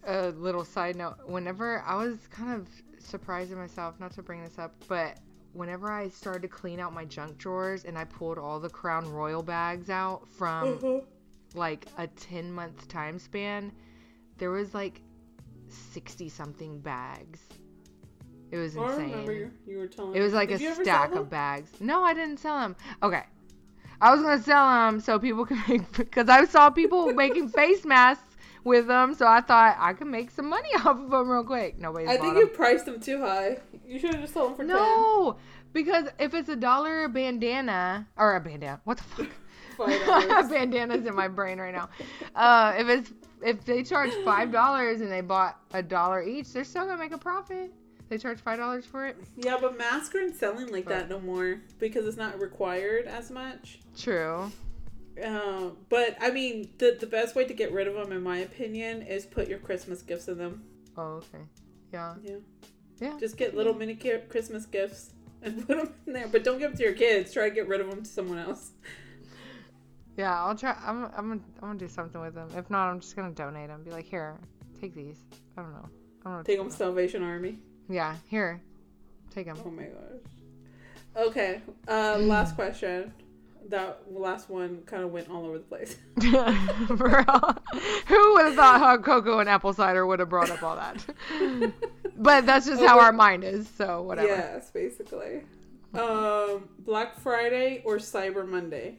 a 0.06 0.28
little 0.30 0.64
side 0.64 0.96
note 0.96 1.14
whenever 1.26 1.80
i 1.86 1.94
was 1.94 2.16
kind 2.28 2.52
of 2.60 2.66
surprising 2.98 3.56
myself 3.56 3.98
not 4.00 4.10
to 4.12 4.20
bring 4.20 4.42
this 4.42 4.58
up 4.58 4.74
but 4.88 5.16
whenever 5.52 5.90
i 5.90 6.08
started 6.08 6.42
to 6.42 6.48
clean 6.48 6.80
out 6.80 6.92
my 6.92 7.04
junk 7.04 7.36
drawers 7.38 7.84
and 7.84 7.98
i 7.98 8.04
pulled 8.04 8.38
all 8.38 8.58
the 8.60 8.68
crown 8.70 9.08
royal 9.12 9.42
bags 9.42 9.90
out 9.90 10.26
from 10.30 10.74
Uh-huh. 10.74 11.00
like 11.54 11.86
a 11.98 12.06
10 12.06 12.52
month 12.52 12.88
time 12.88 13.18
span 13.18 13.72
there 14.38 14.50
was 14.50 14.74
like 14.74 15.00
60 15.68 16.28
something 16.28 16.78
bags 16.80 17.40
it 18.50 18.58
was 18.58 18.76
Oh, 18.76 18.82
I 18.82 18.90
insane 18.92 19.10
remember 19.10 19.32
you, 19.32 19.50
you 19.66 19.78
were 19.78 19.86
telling 19.86 20.14
it 20.14 20.20
was 20.20 20.34
like 20.34 20.50
a 20.50 20.58
stack 20.74 21.14
of 21.14 21.30
bags. 21.30 21.70
No, 21.80 22.02
I 22.02 22.12
didn't 22.12 22.36
sell 22.38 22.60
them. 22.60 22.76
Okay. 23.02 23.22
I 23.98 24.10
was 24.12 24.20
going 24.20 24.36
to 24.36 24.44
sell 24.44 24.68
them 24.68 25.00
so 25.00 25.18
people 25.18 25.46
could 25.46 25.56
make, 25.66 25.90
because 25.96 26.28
I 26.28 26.44
saw 26.44 26.68
people 26.68 27.14
making 27.14 27.48
face 27.48 27.82
masks 27.86 28.31
with 28.64 28.86
them. 28.86 29.14
So 29.14 29.26
I 29.26 29.40
thought 29.40 29.76
I 29.78 29.92
could 29.92 30.06
make 30.08 30.30
some 30.30 30.48
money 30.48 30.68
off 30.76 30.86
of 30.98 31.10
them 31.10 31.28
real 31.30 31.44
quick. 31.44 31.78
Nobody's 31.78 32.08
I 32.08 32.16
think 32.16 32.34
'em. 32.34 32.38
you 32.38 32.46
priced 32.48 32.86
them 32.86 33.00
too 33.00 33.20
high. 33.20 33.58
You 33.86 33.98
should 33.98 34.12
have 34.14 34.22
just 34.22 34.34
sold 34.34 34.50
them 34.50 34.56
for 34.56 34.64
No, 34.64 35.36
because 35.72 36.06
if 36.18 36.34
it's 36.34 36.48
a 36.48 36.56
dollar 36.56 37.04
a 37.04 37.08
bandana, 37.08 38.06
or 38.16 38.36
a 38.36 38.40
bandana, 38.40 38.80
what 38.84 38.98
the 38.98 39.04
fuck? 39.04 39.28
Bandanas 40.50 41.06
in 41.06 41.14
my 41.14 41.28
brain 41.28 41.58
right 41.58 41.74
now. 41.74 41.88
Uh, 42.34 42.74
if 42.76 42.88
it's 42.88 43.12
if 43.44 43.64
they 43.64 43.82
charge 43.82 44.10
five 44.24 44.52
dollars 44.52 45.00
and 45.00 45.10
they 45.10 45.22
bought 45.22 45.58
a 45.72 45.82
dollar 45.82 46.22
each, 46.22 46.52
they're 46.52 46.62
still 46.64 46.84
gonna 46.86 46.98
make 46.98 47.12
a 47.12 47.18
profit. 47.18 47.72
They 48.08 48.18
charge 48.18 48.38
five 48.38 48.58
dollars 48.58 48.84
for 48.84 49.06
it. 49.06 49.16
yeah, 49.36 49.56
but 49.60 49.78
masks 49.78 50.14
aren't 50.14 50.36
selling 50.36 50.68
like 50.70 50.84
that 50.86 51.08
no 51.08 51.18
more 51.18 51.62
because 51.80 52.06
it's 52.06 52.18
not 52.18 52.38
required 52.40 53.06
as 53.06 53.30
much. 53.30 53.80
True. 53.98 54.52
Uh, 55.22 55.70
but 55.88 56.16
I 56.20 56.30
mean, 56.30 56.70
the 56.78 56.96
the 56.98 57.06
best 57.06 57.34
way 57.34 57.44
to 57.44 57.52
get 57.54 57.72
rid 57.72 57.86
of 57.88 57.94
them, 57.94 58.12
in 58.12 58.22
my 58.22 58.38
opinion, 58.38 59.02
is 59.02 59.26
put 59.26 59.48
your 59.48 59.58
Christmas 59.58 60.02
gifts 60.02 60.28
in 60.28 60.38
them. 60.38 60.62
Oh, 60.96 61.20
okay. 61.22 61.44
Yeah. 61.92 62.14
Yeah, 62.22 62.36
Yeah. 62.98 63.16
just 63.20 63.36
get 63.36 63.54
little 63.54 63.74
mini 63.74 63.94
ki- 63.94 64.20
Christmas 64.28 64.64
gifts 64.66 65.12
and 65.42 65.66
put 65.66 65.76
them 65.78 65.92
in 66.06 66.12
there. 66.14 66.28
But 66.28 66.44
don't 66.44 66.58
give 66.58 66.70
them 66.70 66.78
to 66.78 66.82
your 66.84 66.94
kids. 66.94 67.32
Try 67.32 67.48
to 67.48 67.54
get 67.54 67.68
rid 67.68 67.80
of 67.82 67.90
them 67.90 68.02
to 68.02 68.08
someone 68.10 68.38
else. 68.38 68.70
Yeah, 70.16 70.42
I'll 70.42 70.54
try. 70.54 70.76
I'm, 70.84 71.04
I'm, 71.16 71.28
gonna, 71.28 71.40
I'm 71.62 71.68
gonna 71.68 71.78
do 71.78 71.88
something 71.88 72.20
with 72.20 72.34
them. 72.34 72.48
If 72.56 72.68
not, 72.70 72.88
I'm 72.90 73.00
just 73.00 73.16
gonna 73.16 73.30
donate 73.32 73.68
them. 73.68 73.82
Be 73.82 73.90
like, 73.90 74.04
here, 74.06 74.36
take 74.80 74.94
these. 74.94 75.18
I 75.56 75.62
don't 75.62 75.72
know. 75.72 75.88
I 76.24 76.28
don't 76.28 76.38
know. 76.38 76.42
Take 76.44 76.58
them 76.58 76.68
to 76.70 76.76
Salvation 76.76 77.22
Army. 77.22 77.58
Yeah, 77.88 78.16
here, 78.28 78.60
take 79.34 79.46
them. 79.46 79.58
Oh 79.64 79.70
my 79.70 79.84
gosh. 79.84 81.26
Okay. 81.28 81.60
Uh, 81.88 82.18
last 82.20 82.54
question. 82.56 83.12
That 83.68 84.02
last 84.10 84.50
one 84.50 84.82
kind 84.86 85.02
of 85.02 85.12
went 85.12 85.30
all 85.30 85.46
over 85.46 85.58
the 85.58 85.64
place. 85.64 85.96
For 86.20 86.96
real. 86.96 87.56
Who 88.06 88.34
would 88.34 88.46
have 88.46 88.54
thought 88.54 88.80
hot 88.80 89.02
cocoa 89.04 89.38
and 89.38 89.48
apple 89.48 89.72
cider 89.72 90.06
would 90.06 90.18
have 90.18 90.28
brought 90.28 90.50
up 90.50 90.62
all 90.62 90.76
that? 90.76 91.04
but 92.16 92.44
that's 92.44 92.66
just 92.66 92.82
how 92.82 92.98
Oh, 92.98 93.02
our 93.02 93.12
mind 93.12 93.44
is. 93.44 93.68
So 93.68 94.02
whatever. 94.02 94.28
Yes, 94.28 94.70
basically. 94.70 95.42
Um, 95.94 96.68
Black 96.80 97.18
Friday 97.20 97.82
or 97.84 97.96
Cyber 97.96 98.46
Monday? 98.46 98.98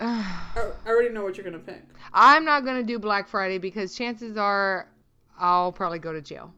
I, 0.00 0.42
I 0.56 0.88
already 0.88 1.10
know 1.10 1.22
what 1.22 1.36
you're 1.36 1.44
gonna 1.44 1.58
pick. 1.58 1.82
I'm 2.12 2.44
not 2.44 2.64
gonna 2.64 2.82
do 2.82 2.98
Black 2.98 3.28
Friday 3.28 3.58
because 3.58 3.94
chances 3.94 4.36
are 4.36 4.88
I'll 5.38 5.72
probably 5.72 5.98
go 5.98 6.12
to 6.12 6.20
jail. 6.20 6.52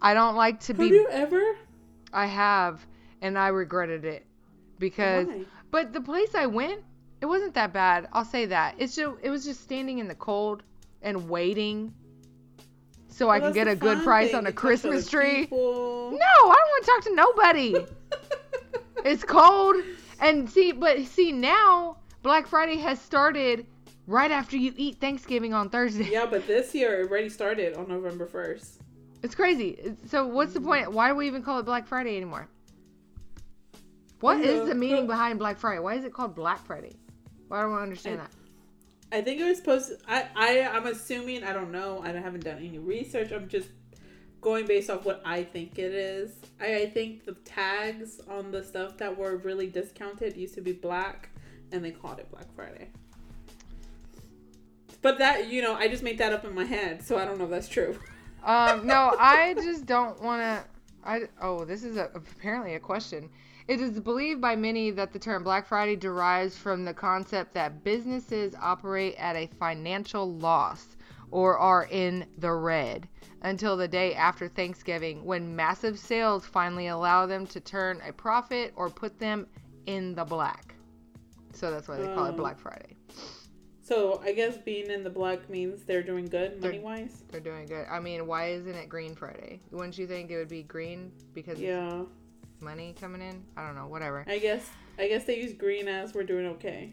I 0.00 0.14
don't 0.14 0.36
like 0.36 0.60
to 0.60 0.68
Have 0.68 0.78
be. 0.78 0.84
Have 0.84 0.92
you 0.92 1.08
ever? 1.10 1.56
I 2.12 2.26
have, 2.26 2.86
and 3.22 3.36
I 3.38 3.48
regretted 3.48 4.04
it 4.04 4.24
because. 4.78 5.26
Why? 5.26 5.44
But 5.70 5.92
the 5.92 6.00
place 6.00 6.36
I 6.36 6.46
went, 6.46 6.82
it 7.20 7.26
wasn't 7.26 7.54
that 7.54 7.72
bad. 7.72 8.06
I'll 8.12 8.24
say 8.24 8.46
that. 8.46 8.76
It's 8.78 8.94
just 8.94 9.16
it 9.22 9.30
was 9.30 9.44
just 9.44 9.62
standing 9.62 9.98
in 9.98 10.06
the 10.06 10.14
cold 10.14 10.62
and 11.02 11.28
waiting, 11.28 11.92
so 13.08 13.30
I 13.30 13.40
can 13.40 13.52
get 13.52 13.66
a 13.66 13.74
good 13.74 14.02
price 14.04 14.34
on 14.34 14.46
a 14.46 14.52
Christmas 14.52 15.08
tree. 15.08 15.40
people. 15.40 16.10
No, 16.12 16.16
I 16.18 16.54
don't 16.54 16.68
want 16.68 16.84
to 16.84 16.90
talk 16.90 17.04
to 17.04 17.14
nobody. 17.14 17.76
it's 19.04 19.24
cold, 19.24 19.76
and 20.20 20.48
see, 20.48 20.72
but 20.72 21.04
see 21.06 21.32
now 21.32 21.96
Black 22.22 22.46
Friday 22.46 22.76
has 22.76 23.00
started 23.00 23.66
right 24.06 24.30
after 24.30 24.56
you 24.56 24.72
eat 24.76 25.00
Thanksgiving 25.00 25.54
on 25.54 25.70
Thursday. 25.70 26.10
yeah, 26.10 26.26
but 26.26 26.46
this 26.46 26.74
year 26.74 27.00
it 27.00 27.10
already 27.10 27.28
started 27.28 27.74
on 27.74 27.88
November 27.88 28.26
first. 28.26 28.80
It's 29.22 29.34
crazy. 29.34 29.96
So 30.08 30.26
what's 30.26 30.52
the 30.52 30.60
point? 30.60 30.92
Why 30.92 31.08
do 31.08 31.14
we 31.14 31.26
even 31.26 31.42
call 31.42 31.58
it 31.58 31.62
Black 31.64 31.86
Friday 31.86 32.16
anymore? 32.16 32.46
What 34.20 34.40
is 34.40 34.68
the 34.68 34.74
meaning 34.74 35.06
behind 35.06 35.38
Black 35.38 35.58
Friday? 35.58 35.80
Why 35.80 35.94
is 35.94 36.04
it 36.04 36.12
called 36.12 36.34
Black 36.34 36.64
Friday? 36.64 36.96
Why 37.48 37.62
don't 37.62 37.74
I 37.74 37.82
understand 37.82 38.20
I- 38.20 38.24
that? 38.24 38.30
I 39.12 39.20
think 39.20 39.40
it 39.40 39.44
was 39.44 39.58
supposed. 39.58 39.90
To, 39.90 39.98
I 40.08 40.26
I 40.34 40.76
I'm 40.76 40.86
assuming. 40.86 41.44
I 41.44 41.52
don't 41.52 41.70
know. 41.70 42.02
I 42.02 42.08
haven't 42.08 42.42
done 42.42 42.58
any 42.58 42.78
research. 42.78 43.30
I'm 43.30 43.48
just 43.48 43.68
going 44.40 44.66
based 44.66 44.90
off 44.90 45.04
what 45.04 45.22
I 45.24 45.44
think 45.44 45.78
it 45.78 45.94
is. 45.94 46.36
I, 46.60 46.76
I 46.78 46.90
think 46.90 47.24
the 47.24 47.34
tags 47.44 48.20
on 48.28 48.50
the 48.50 48.64
stuff 48.64 48.96
that 48.98 49.16
were 49.16 49.36
really 49.36 49.68
discounted 49.68 50.36
used 50.36 50.54
to 50.56 50.60
be 50.60 50.72
black, 50.72 51.28
and 51.70 51.84
they 51.84 51.92
called 51.92 52.18
it 52.18 52.30
Black 52.30 52.52
Friday. 52.56 52.88
But 55.00 55.18
that 55.18 55.48
you 55.48 55.62
know, 55.62 55.74
I 55.74 55.86
just 55.86 56.02
made 56.02 56.18
that 56.18 56.32
up 56.32 56.44
in 56.44 56.54
my 56.54 56.64
head, 56.64 57.02
so 57.02 57.16
I 57.16 57.24
don't 57.24 57.38
know 57.38 57.44
if 57.44 57.50
that's 57.50 57.68
true. 57.68 57.96
Um, 58.44 58.86
no, 58.86 59.14
I 59.18 59.54
just 59.62 59.86
don't 59.86 60.20
want 60.22 60.42
to. 60.42 60.64
I 61.08 61.20
oh, 61.40 61.64
this 61.64 61.84
is 61.84 61.96
a, 61.96 62.10
apparently 62.14 62.74
a 62.74 62.80
question. 62.80 63.28
It 63.66 63.80
is 63.80 63.98
believed 63.98 64.42
by 64.42 64.56
many 64.56 64.90
that 64.90 65.12
the 65.12 65.18
term 65.18 65.42
Black 65.42 65.66
Friday 65.66 65.96
derives 65.96 66.56
from 66.56 66.84
the 66.84 66.92
concept 66.92 67.54
that 67.54 67.82
businesses 67.82 68.54
operate 68.60 69.14
at 69.16 69.36
a 69.36 69.46
financial 69.58 70.34
loss 70.34 70.96
or 71.30 71.56
are 71.56 71.88
in 71.90 72.26
the 72.38 72.52
red 72.52 73.08
until 73.40 73.76
the 73.76 73.88
day 73.88 74.14
after 74.14 74.48
Thanksgiving 74.48 75.24
when 75.24 75.56
massive 75.56 75.98
sales 75.98 76.44
finally 76.44 76.88
allow 76.88 77.24
them 77.24 77.46
to 77.48 77.60
turn 77.60 78.02
a 78.06 78.12
profit 78.12 78.72
or 78.76 78.90
put 78.90 79.18
them 79.18 79.46
in 79.86 80.14
the 80.14 80.24
black. 80.24 80.74
So 81.54 81.70
that's 81.70 81.88
why 81.88 81.96
they 81.96 82.06
call 82.14 82.26
it 82.26 82.34
Oh. 82.34 82.36
Black 82.36 82.58
Friday. 82.58 82.96
So 83.82 84.20
I 84.22 84.32
guess 84.32 84.58
being 84.58 84.90
in 84.90 85.04
the 85.04 85.10
black 85.10 85.48
means 85.48 85.84
they're 85.84 86.02
doing 86.02 86.26
good 86.26 86.60
money 86.60 86.80
wise. 86.80 87.22
They're 87.30 87.40
doing 87.40 87.66
good. 87.66 87.86
I 87.90 88.00
mean, 88.00 88.26
why 88.26 88.48
isn't 88.48 88.74
it 88.74 88.88
Green 88.88 89.14
Friday? 89.14 89.60
Wouldn't 89.70 89.96
you 89.98 90.06
think 90.06 90.30
it 90.30 90.36
would 90.36 90.48
be 90.48 90.62
green 90.62 91.12
because 91.34 91.60
Yeah, 91.60 92.04
money 92.60 92.94
coming 92.98 93.22
in? 93.22 93.44
I 93.56 93.66
don't 93.66 93.74
know, 93.74 93.86
whatever. 93.86 94.24
I 94.26 94.38
guess 94.38 94.68
I 94.98 95.08
guess 95.08 95.24
they 95.24 95.38
use 95.38 95.52
green 95.52 95.88
as 95.88 96.14
we're 96.14 96.24
doing 96.24 96.46
okay. 96.46 96.92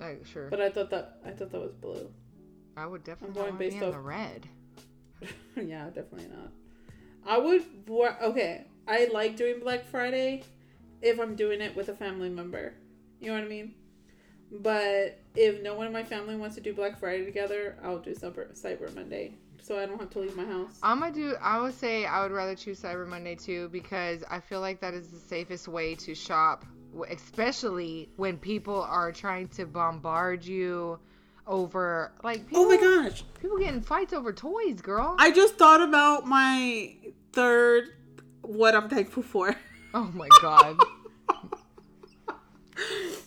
Like, 0.00 0.24
sure. 0.26 0.48
But 0.48 0.60
I 0.60 0.70
thought 0.70 0.90
that 0.90 1.18
I 1.24 1.30
thought 1.30 1.50
that 1.50 1.60
was 1.60 1.72
blue. 1.72 2.10
I 2.76 2.86
would 2.86 3.04
definitely 3.04 3.34
going 3.34 3.46
want 3.46 3.58
to 3.58 3.64
be 3.64 3.70
based 3.70 3.82
in 3.82 3.88
off- 3.88 3.94
the 3.94 4.00
red. 4.00 4.46
yeah, 5.56 5.86
definitely 5.86 6.28
not. 6.28 6.52
I 7.26 7.38
would. 7.38 7.64
Okay, 7.90 8.64
I 8.86 9.08
like 9.12 9.36
doing 9.36 9.60
Black 9.60 9.84
Friday 9.86 10.44
if 11.02 11.18
I'm 11.18 11.34
doing 11.34 11.60
it 11.60 11.74
with 11.76 11.88
a 11.88 11.94
family 11.94 12.28
member. 12.28 12.74
You 13.20 13.28
know 13.28 13.34
what 13.34 13.44
I 13.44 13.48
mean? 13.48 13.74
But 14.50 15.20
if 15.34 15.62
no 15.62 15.74
one 15.74 15.86
in 15.86 15.92
my 15.92 16.04
family 16.04 16.36
wants 16.36 16.54
to 16.54 16.60
do 16.60 16.72
Black 16.72 16.98
Friday 16.98 17.24
together, 17.24 17.76
I'll 17.82 17.98
do 17.98 18.14
Cyber 18.14 18.56
Cyber 18.58 18.94
Monday, 18.94 19.34
so 19.62 19.78
I 19.78 19.86
don't 19.86 19.98
have 19.98 20.10
to 20.10 20.20
leave 20.20 20.36
my 20.36 20.44
house. 20.44 20.78
I'm 20.82 21.00
gonna 21.00 21.12
do. 21.12 21.34
I 21.40 21.60
would 21.60 21.74
say 21.74 22.06
I 22.06 22.22
would 22.22 22.32
rather 22.32 22.54
choose 22.54 22.80
Cyber 22.80 23.06
Monday 23.06 23.34
too 23.34 23.68
because 23.70 24.24
I 24.30 24.40
feel 24.40 24.60
like 24.60 24.80
that 24.80 24.94
is 24.94 25.08
the 25.08 25.18
safest 25.18 25.68
way 25.68 25.94
to 25.96 26.14
shop 26.14 26.64
especially 27.10 28.08
when 28.16 28.38
people 28.38 28.82
are 28.82 29.12
trying 29.12 29.48
to 29.48 29.66
bombard 29.66 30.44
you 30.44 30.98
over 31.46 32.12
like 32.22 32.46
people, 32.46 32.64
Oh 32.64 32.68
my 32.68 32.76
gosh. 32.76 33.24
people 33.40 33.58
get 33.58 33.72
in 33.72 33.80
fights 33.80 34.12
over 34.12 34.32
toys, 34.32 34.80
girl. 34.80 35.16
I 35.18 35.30
just 35.30 35.56
thought 35.56 35.80
about 35.80 36.26
my 36.26 36.94
third 37.32 37.90
what 38.42 38.74
I'm 38.74 38.88
thankful 38.88 39.22
for. 39.22 39.56
oh 39.94 40.10
my 40.14 40.28
god. 40.42 40.78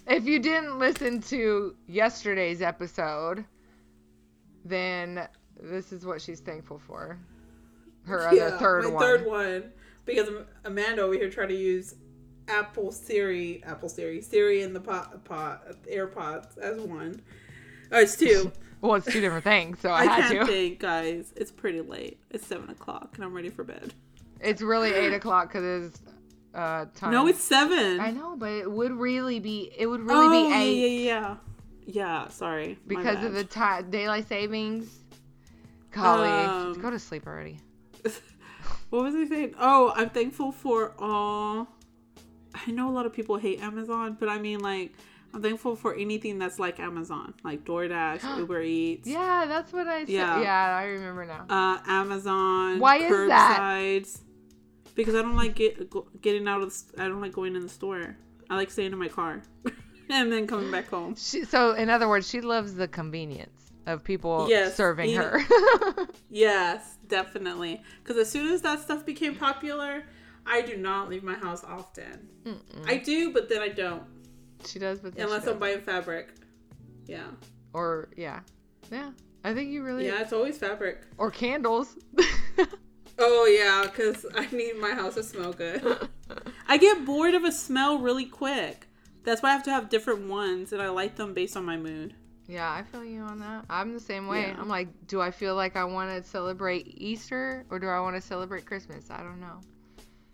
if 0.07 0.25
you 0.25 0.39
didn't 0.39 0.77
listen 0.77 1.21
to 1.23 1.75
yesterday's 1.88 2.61
episode, 2.61 3.45
then 4.63 5.27
this 5.60 5.91
is 5.91 6.05
what 6.05 6.22
she's 6.22 6.39
thankful 6.39 6.79
for. 6.79 7.17
Her 8.05 8.27
other 8.27 8.58
third 8.58 8.84
my 8.86 8.89
one. 8.91 9.03
third 9.03 9.25
one. 9.25 9.63
Because 10.05 10.29
Amanda 10.65 11.03
over 11.03 11.13
here 11.13 11.29
trying 11.29 11.50
to 11.50 11.55
use 11.55 11.96
Apple 12.48 12.91
Siri, 12.91 13.63
Apple 13.65 13.89
Siri, 13.89 14.22
Siri 14.22 14.62
in 14.62 14.74
the 14.74 14.79
pot, 14.79 15.24
pot 15.24 15.63
AirPods 15.91 16.58
as 16.58 16.81
one. 16.81 17.22
Oh, 17.91 18.00
it's 18.00 18.15
two. 18.15 18.51
Well, 18.81 18.96
it's 18.96 19.05
two 19.05 19.22
different 19.22 19.43
things, 19.43 19.77
so 19.77 19.91
I, 19.91 20.00
I 20.00 20.05
had 20.05 20.31
can't 20.31 20.39
to. 20.39 20.46
think, 20.48 20.79
guys. 20.79 21.34
It's 21.36 21.51
pretty 21.51 21.81
late. 21.81 22.20
It's 22.31 22.48
seven 22.48 22.67
o'clock, 22.72 23.12
and 23.13 23.24
I'm 23.24 23.31
ready 23.31 23.50
for 23.50 23.63
bed. 23.63 23.93
It's 24.39 24.60
really 24.60 24.91
eight 24.91 25.13
o'clock 25.20 25.50
because 25.50 25.86
it's 25.86 26.01
uh 26.55 26.86
time. 26.96 27.12
No, 27.12 27.27
it's 27.27 27.43
seven. 27.43 28.00
I 28.00 28.10
know, 28.10 28.36
but 28.36 28.50
it 28.50 28.72
would 28.72 28.93
really 28.93 29.39
be. 29.39 29.72
It 29.77 29.86
would 29.86 30.01
really 30.01 30.25
oh, 30.25 30.50
be 30.50 30.55
eight 30.55 31.03
yeah, 31.03 31.12
yeah, 31.12 31.20
yeah. 31.20 31.36
Yeah, 31.86 32.27
sorry. 32.29 32.79
Because 32.88 33.24
of 33.24 33.34
the 33.34 33.43
bad. 33.43 33.86
ti 33.86 33.91
daylight 33.91 34.27
savings. 34.27 35.00
Golly, 35.91 36.29
Um, 36.29 36.74
go 36.81 36.89
to 36.89 37.00
sleep 37.00 37.27
already. 37.27 37.60
what 38.89 39.03
was 39.03 39.15
I 39.15 39.25
saying? 39.25 39.55
Oh, 39.60 39.93
I'm 39.95 40.10
thankful 40.10 40.51
for 40.51 40.93
all. 41.00 41.67
I 42.53 42.71
know 42.71 42.89
a 42.89 42.93
lot 42.93 43.05
of 43.05 43.13
people 43.13 43.38
hate 43.38 43.62
Amazon, 43.62 44.17
but 44.19 44.29
I 44.29 44.38
mean, 44.39 44.60
like, 44.60 44.93
I'm 45.33 45.41
thankful 45.41 45.75
for 45.75 45.95
anything 45.95 46.38
that's 46.39 46.60
like 46.60 46.79
Amazon, 46.79 47.33
like 47.43 47.63
DoorDash, 47.63 48.38
Uber 48.38 48.62
Eats, 48.62 49.07
Yeah, 49.07 49.45
that's 49.48 49.71
what 49.71 49.88
I 49.88 50.01
said. 50.01 50.10
Yeah. 50.10 50.41
Yeah, 50.41 50.77
I 50.77 50.83
remember 50.86 51.25
now. 51.25 51.45
uh, 51.50 51.79
Amazon. 51.88 52.79
Why 52.79 52.98
is 52.98 53.27
that? 53.29 53.57
curbsides. 53.60 54.19
Because 54.93 55.15
I 55.15 55.21
don't 55.21 55.38
like 55.38 55.55
get, 55.55 55.89
getting 56.21 56.48
out 56.50 56.62
of. 56.62 56.69
The, 56.69 57.01
I 57.03 57.07
don't 57.07 57.21
like 57.21 57.31
going 57.31 57.55
in 57.55 57.62
the 57.62 57.69
store. 57.69 58.17
I 58.50 58.55
like 58.57 58.69
staying 58.69 58.91
in 58.91 59.00
my 59.00 59.07
car, 59.07 59.41
and 60.10 60.29
then 60.29 60.45
coming 60.48 60.69
back 60.69 60.89
home. 60.89 61.15
She, 61.15 61.45
so, 61.45 61.71
in 61.71 61.89
other 61.89 62.10
words, 62.10 62.27
she 62.29 62.41
loves 62.41 62.74
the 62.75 62.89
convenience 62.89 63.71
of 63.85 64.03
people 64.03 64.47
Yes, 64.50 64.75
serving 64.75 65.09
eat- 65.09 65.15
her. 65.15 65.39
Yes, 66.29 66.97
definitely. 67.07 67.81
Because 68.03 68.17
as 68.17 68.29
soon 68.31 68.53
as 68.53 68.61
that 68.61 68.79
stuff 68.79 69.05
became 69.05 69.35
popular, 69.35 70.03
I 70.45 70.61
do 70.61 70.77
not 70.77 71.09
leave 71.09 71.23
my 71.23 71.33
house 71.35 71.63
often. 71.63 72.27
Mm-mm. 72.45 72.88
I 72.88 72.97
do, 72.97 73.31
but 73.33 73.50
then 73.50 73.61
I 73.61 73.67
don't. 73.69 74.03
she 74.65 74.79
does, 74.79 75.00
but 75.00 75.17
Unless 75.17 75.47
I'm 75.47 75.59
buying 75.59 75.81
fabric. 75.81 76.29
Yeah. 77.05 77.27
or 77.73 78.09
yeah, 78.15 78.39
yeah. 78.91 79.11
I 79.43 79.53
think 79.53 79.71
you 79.71 79.83
really 79.83 80.05
Yeah, 80.05 80.21
it's 80.21 80.33
always 80.33 80.57
fabric. 80.57 81.01
or 81.17 81.31
candles. 81.31 81.97
Oh, 83.23 83.45
yeah, 83.45 83.83
because 83.85 84.25
I 84.33 84.47
need 84.55 84.77
my 84.77 84.91
house 84.91 85.13
to 85.13 85.21
smell 85.21 85.53
good. 85.53 86.09
I 86.67 86.77
get 86.77 87.05
bored 87.05 87.35
of 87.35 87.43
a 87.43 87.51
smell 87.51 88.00
really 88.00 88.25
quick. 88.25 88.88
That's 89.23 89.43
why 89.43 89.50
I 89.50 89.53
have 89.53 89.63
to 89.63 89.71
have 89.71 89.89
different 89.89 90.27
ones, 90.27 90.73
and 90.73 90.81
I 90.81 90.89
like 90.89 91.17
them 91.17 91.35
based 91.35 91.55
on 91.55 91.63
my 91.63 91.77
mood. 91.77 92.15
Yeah, 92.51 92.70
I 92.70 92.84
feel 92.84 93.05
you 93.05 93.22
on 93.22 93.39
that. 93.39 93.63
I'm 93.70 93.93
the 93.93 94.00
same 94.00 94.27
way. 94.27 94.41
Yeah. 94.41 94.58
I'm 94.60 94.67
like, 94.67 94.89
do 95.08 95.22
I 95.22 95.31
feel 95.31 95.55
like 95.55 95.77
I 95.77 95.86
want 95.86 96.10
to 96.12 96.29
celebrate 96.29 96.86
Easter 96.98 97.65
or 97.70 97.79
do 97.79 97.88
I 97.88 98.01
want 98.01 98.17
to 98.17 98.22
celebrate 98.22 98.65
Christmas? 98.65 99.10
I 99.10 99.20
don't 99.20 99.39
know. 99.39 99.62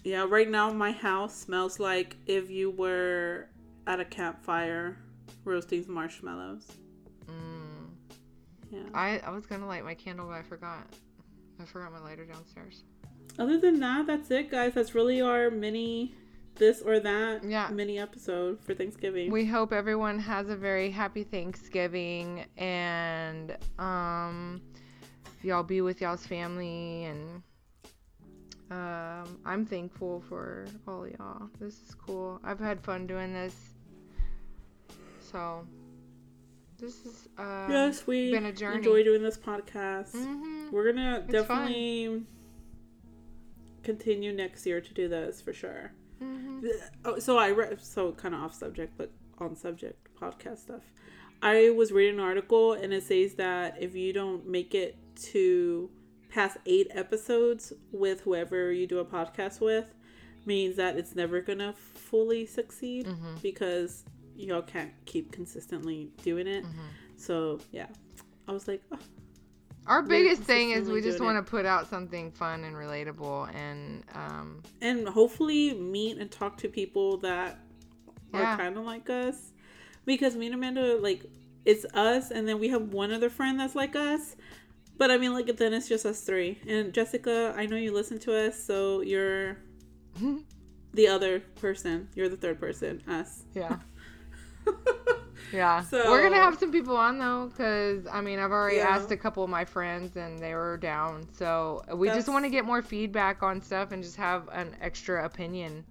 Yeah, 0.03 0.25
right 0.27 0.49
now 0.49 0.73
my 0.73 0.91
house 0.91 1.35
smells 1.37 1.79
like 1.79 2.15
if 2.25 2.49
you 2.49 2.71
were 2.71 3.49
at 3.85 3.99
a 3.99 4.05
campfire 4.05 4.97
roasting 5.43 5.85
marshmallows. 5.87 6.65
Mm. 7.27 7.91
Yeah. 8.71 8.79
I 8.95 9.19
I 9.19 9.29
was 9.29 9.45
gonna 9.45 9.67
light 9.67 9.85
my 9.85 9.93
candle, 9.93 10.25
but 10.25 10.33
I 10.33 10.41
forgot. 10.41 10.87
I 11.61 11.65
forgot 11.65 11.91
my 11.91 11.99
lighter 11.99 12.25
downstairs. 12.25 12.83
Other 13.37 13.59
than 13.59 13.79
that, 13.81 14.07
that's 14.07 14.31
it, 14.31 14.49
guys. 14.49 14.73
That's 14.73 14.95
really 14.95 15.21
our 15.21 15.51
mini 15.51 16.15
this 16.57 16.81
or 16.81 16.99
that 16.99 17.43
Yeah. 17.43 17.69
mini 17.71 17.99
episode 17.99 18.59
for 18.61 18.73
Thanksgiving. 18.73 19.31
We 19.31 19.45
hope 19.45 19.71
everyone 19.73 20.19
has 20.19 20.49
a 20.49 20.55
very 20.55 20.89
happy 20.91 21.23
Thanksgiving 21.23 22.45
and 22.57 23.55
um 23.79 24.61
y'all 25.43 25.63
be 25.63 25.81
with 25.81 26.01
y'all's 26.01 26.25
family 26.25 27.05
and 27.05 27.43
um 28.71 29.39
I'm 29.45 29.65
thankful 29.65 30.21
for 30.27 30.65
all 30.87 31.07
y'all. 31.07 31.49
This 31.59 31.73
is 31.87 31.95
cool. 31.95 32.39
I've 32.43 32.59
had 32.59 32.81
fun 32.83 33.07
doing 33.07 33.33
this. 33.33 33.55
So 35.19 35.65
this 36.79 37.05
is 37.05 37.27
uh 37.37 37.67
yes, 37.69 38.05
we 38.07 38.31
been 38.31 38.45
a 38.45 38.51
journey. 38.53 38.77
enjoy 38.77 39.03
doing 39.03 39.21
this 39.23 39.37
podcast. 39.37 40.11
mhm. 40.13 40.71
We're 40.71 40.91
gonna 40.91 41.19
It's 41.23 41.31
definitely 41.31 42.23
continue 43.83 44.33
next 44.33 44.65
year 44.65 44.81
to 44.81 44.93
do 44.93 45.07
this 45.07 45.39
for 45.41 45.53
sure. 45.53 45.91
Mhm. 46.21 46.46
Oh, 47.05 47.19
so 47.19 47.37
I 47.37 47.51
read 47.51 47.81
so 47.81 48.11
kind 48.13 48.33
of 48.35 48.41
off 48.41 48.53
subject, 48.53 48.93
but 48.97 49.11
on 49.39 49.55
subject 49.55 50.07
podcast 50.19 50.59
stuff. 50.59 50.81
I 51.41 51.69
was 51.69 51.91
reading 51.91 52.15
an 52.15 52.21
article 52.25 52.73
and 52.73 52.91
it 52.93 53.03
says 53.03 53.35
that 53.35 53.75
if 53.79 53.95
you 53.95 54.11
don't 54.13 54.47
make 54.47 54.73
it 54.73 54.97
to 55.33 55.89
past 56.29 56.57
eight 56.65 56.87
episodes 56.91 57.73
with 57.91 58.21
whoever 58.21 58.71
you 58.71 58.87
do 58.87 58.99
a 58.99 59.05
podcast 59.05 59.61
with, 59.61 59.85
means 60.45 60.75
that 60.77 60.97
it's 60.97 61.13
never 61.15 61.41
gonna 61.41 61.73
fully 61.73 62.45
succeed 62.45 63.05
Mhm. 63.05 63.41
because 63.41 64.05
y'all 64.35 64.61
can't 64.61 64.93
keep 65.05 65.31
consistently 65.31 66.11
doing 66.23 66.47
it. 66.47 66.63
Mhm. 66.63 66.71
So 67.17 67.59
yeah, 67.71 67.87
I 68.47 68.51
was 68.53 68.67
like, 68.67 68.81
oh, 68.91 68.97
Our 69.87 70.01
biggest 70.01 70.41
thing 70.43 70.71
is 70.71 70.89
we 70.89 71.01
just 71.01 71.19
want 71.21 71.43
to 71.43 71.49
put 71.49 71.65
out 71.65 71.89
something 71.89 72.31
fun 72.31 72.63
and 72.65 72.75
relatable 72.75 73.53
and 73.55 74.03
um 74.13 74.61
and 74.81 75.07
hopefully 75.07 75.73
meet 75.73 76.17
and 76.17 76.29
talk 76.29 76.57
to 76.57 76.67
people 76.67 77.17
that 77.19 77.59
Yeah. 78.33 78.53
are 78.53 78.57
kind 78.57 78.77
of 78.77 78.83
like 78.85 79.09
us. 79.09 79.53
Because 80.05 80.35
me 80.35 80.45
and 80.47 80.55
amanda 80.55 80.97
like 80.97 81.25
it's 81.65 81.85
us 81.93 82.31
and 82.31 82.47
then 82.47 82.59
we 82.59 82.67
have 82.69 82.93
one 82.93 83.11
other 83.11 83.29
friend 83.29 83.59
that's 83.59 83.75
like 83.75 83.95
us. 83.95 84.35
But 84.97 85.09
i 85.11 85.17
mean 85.17 85.33
like 85.33 85.55
then 85.57 85.73
it's 85.73 85.87
just 85.87 86.05
us 86.05 86.21
three. 86.21 86.59
And 86.67 86.93
jessica 86.93 87.53
i 87.57 87.65
know 87.65 87.77
you 87.77 87.93
listen 87.93 88.19
to 88.19 88.35
us 88.47 88.61
so 88.61 89.01
you're 89.01 89.57
the 90.93 91.07
other 91.07 91.39
person. 91.61 92.09
You're 92.15 92.29
the 92.29 92.37
third 92.37 92.59
person 92.59 93.01
us. 93.07 93.43
Yeah. 93.53 93.77
Yeah. 95.53 95.81
So- 95.81 96.09
We're 96.11 96.21
going 96.21 96.33
to 96.33 96.39
have 96.39 96.57
some 96.59 96.71
people 96.71 96.97
on 96.97 97.17
though 97.19 97.51
cuz 97.55 98.05
I 98.11 98.21
mean, 98.21 98.39
I've 98.39 98.51
already 98.51 98.77
Yeah. 98.77 98.89
asked 98.89 99.11
a 99.11 99.17
couple 99.17 99.43
of 99.43 99.49
my 99.49 99.65
friends 99.65 100.15
and 100.17 100.37
they 100.39 100.53
were 100.53 100.77
down. 100.77 101.27
So, 101.33 101.83
we 101.93 102.09
just 102.09 102.27
want 102.29 102.45
to 102.45 102.49
get 102.49 102.65
more 102.65 102.81
feedback 102.81 103.43
on 103.43 103.61
stuff 103.61 103.91
and 103.91 104.03
just 104.03 104.17
have 104.17 104.49
an 104.51 104.75
extra 104.81 105.23
opinion. 105.25 105.85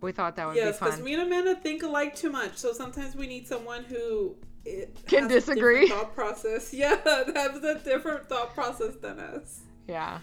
We 0.00 0.12
thought 0.12 0.34
that 0.36 0.46
would 0.48 0.56
yes 0.56 0.78
be 0.78 0.84
because 0.84 0.94
fun. 0.96 1.04
me 1.04 1.12
and 1.14 1.22
amanda 1.22 1.54
think 1.54 1.84
alike 1.84 2.16
too 2.16 2.30
much 2.30 2.56
so 2.56 2.72
sometimes 2.72 3.14
we 3.14 3.28
need 3.28 3.46
someone 3.46 3.84
who 3.84 4.34
it 4.64 4.98
Can 5.06 5.22
has 5.24 5.30
a 5.30 5.34
different 5.34 5.58
disagree. 5.60 5.88
thought 5.88 6.12
process 6.14 6.74
yeah 6.82 6.96
has 7.04 7.62
a 7.62 7.78
different 7.84 8.28
thought 8.28 8.52
process 8.52 8.96
than 8.96 9.20
us 9.20 9.60
yeah. 9.86 10.18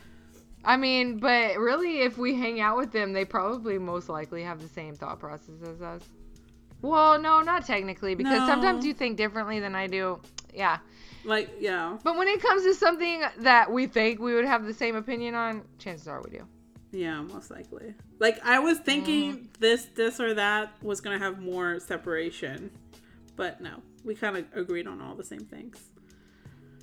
I 0.65 0.75
mean, 0.75 1.19
but 1.19 1.57
really 1.57 2.01
if 2.01 2.17
we 2.17 2.35
hang 2.35 2.59
out 2.59 2.75
with 2.75 2.91
them, 2.91 3.13
they 3.13 3.23
probably 3.23 3.77
most 3.77 4.09
likely 4.09 4.43
have 4.43 4.61
the 4.61 4.67
same 4.67 4.93
thought 4.95 5.17
process 5.19 5.55
as 5.63 5.81
us. 5.81 6.01
Well, 6.81 7.19
no, 7.19 7.41
not 7.41 7.65
technically 7.65 8.15
because 8.15 8.39
No. 8.41 8.45
sometimes 8.45 8.85
you 8.85 8.93
think 8.93 9.17
differently 9.17 9.59
than 9.59 9.75
I 9.75 9.87
do. 9.87 10.19
Yeah. 10.53 10.79
like 11.25 11.49
yeah 11.59 11.97
But 12.03 12.17
when 12.17 12.27
it 12.27 12.41
comes 12.41 12.63
to 12.63 12.73
something 12.73 13.23
that 13.39 13.71
we 13.71 13.87
think 13.87 14.19
we 14.19 14.33
would 14.33 14.45
have 14.45 14.65
the 14.65 14.73
same 14.73 14.95
opinion 14.95 15.35
on, 15.35 15.63
chances 15.77 16.07
are 16.07 16.21
we 16.21 16.31
do. 16.37 16.47
Yeah, 16.91 17.21
most 17.21 17.51
likely. 17.51 17.93
Like 18.19 18.39
I 18.43 18.59
was 18.59 18.79
thinking 18.79 19.33
Mm-hmm. 19.33 19.43
this 19.59 19.85
this 19.95 20.19
or 20.19 20.33
that 20.35 20.71
was 20.81 21.01
gonna 21.01 21.19
have 21.19 21.39
more 21.39 21.79
separation. 21.79 22.71
But 23.35 23.61
no. 23.61 23.81
We 24.03 24.15
kinda 24.15 24.45
agreed 24.53 24.87
on 24.87 25.01
all 25.01 25.15
the 25.15 25.23
same 25.23 25.41
things. 25.45 25.77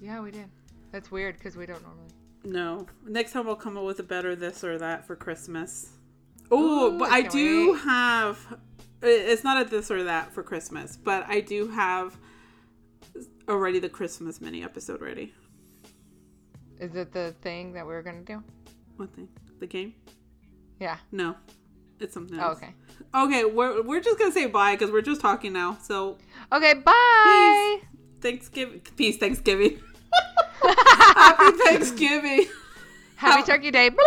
Yeah, 0.01 0.21
we 0.21 0.31
did. 0.31 0.49
That's 0.93 1.11
weird 1.11 1.37
because 1.39 1.57
we 1.57 1.67
don't 1.67 1.83
normally. 1.83 2.11
No. 2.45 2.87
Next 3.05 3.33
time 3.33 3.49
I'll 3.49 3.57
come 3.57 3.77
up 3.77 3.85
with 3.85 3.99
a 3.99 4.05
better 4.05 4.37
this 4.37 4.63
or 4.63 4.79
that 4.79 5.07
for 5.07 5.17
Christmas. 5.17 5.91
Oh, 6.51 6.95
Ooh, 6.95 6.99
but 6.99 7.11
I 7.11 7.19
I 7.19 7.23
do 7.23 7.73
wait. 7.73 7.81
have 7.81 8.59
it's 9.03 9.45
not 9.45 9.61
a 9.67 9.69
this 9.69 9.91
or 9.91 10.05
that 10.05 10.33
for 10.33 10.43
Christmas, 10.43 10.97
but 10.97 11.25
I 11.29 11.41
do 11.41 11.69
have 11.69 12.17
already 13.49 13.79
the 13.79 13.89
Christmas 13.89 14.41
mini 14.41 14.63
episode 14.65 15.01
ready. 15.01 15.35
Is 16.81 16.95
it 16.95 17.13
the 17.13 17.35
thing 17.43 17.73
that 17.73 17.87
we 17.87 17.93
were 17.95 18.03
gonna 18.03 18.23
do? 18.23 18.43
What 18.97 19.15
thing? 19.15 19.29
The 19.61 19.67
game? 19.67 19.95
Yeah. 20.81 20.99
No. 21.13 21.37
It's 22.01 22.13
something 22.13 22.39
Oh, 22.39 22.49
else. 22.49 22.59
okay. 22.59 22.75
Okay, 23.15 23.45
we're, 23.45 23.81
we're 23.83 24.01
just 24.01 24.19
gonna 24.19 24.33
say 24.33 24.47
bye 24.47 24.75
because 24.75 24.91
we're 24.91 25.01
just 25.03 25.21
talking 25.21 25.53
now. 25.53 25.79
So 25.83 26.19
Okay. 26.53 26.75
Bye. 26.75 27.81
Thanksgiving. 28.21 28.81
Peace, 28.97 29.17
Thanksgiving. 29.17 29.81
Happy 30.63 31.57
Thanksgiving. 31.65 32.47
Happy 33.17 33.43
Turkey 33.47 33.71
Day. 33.71 33.91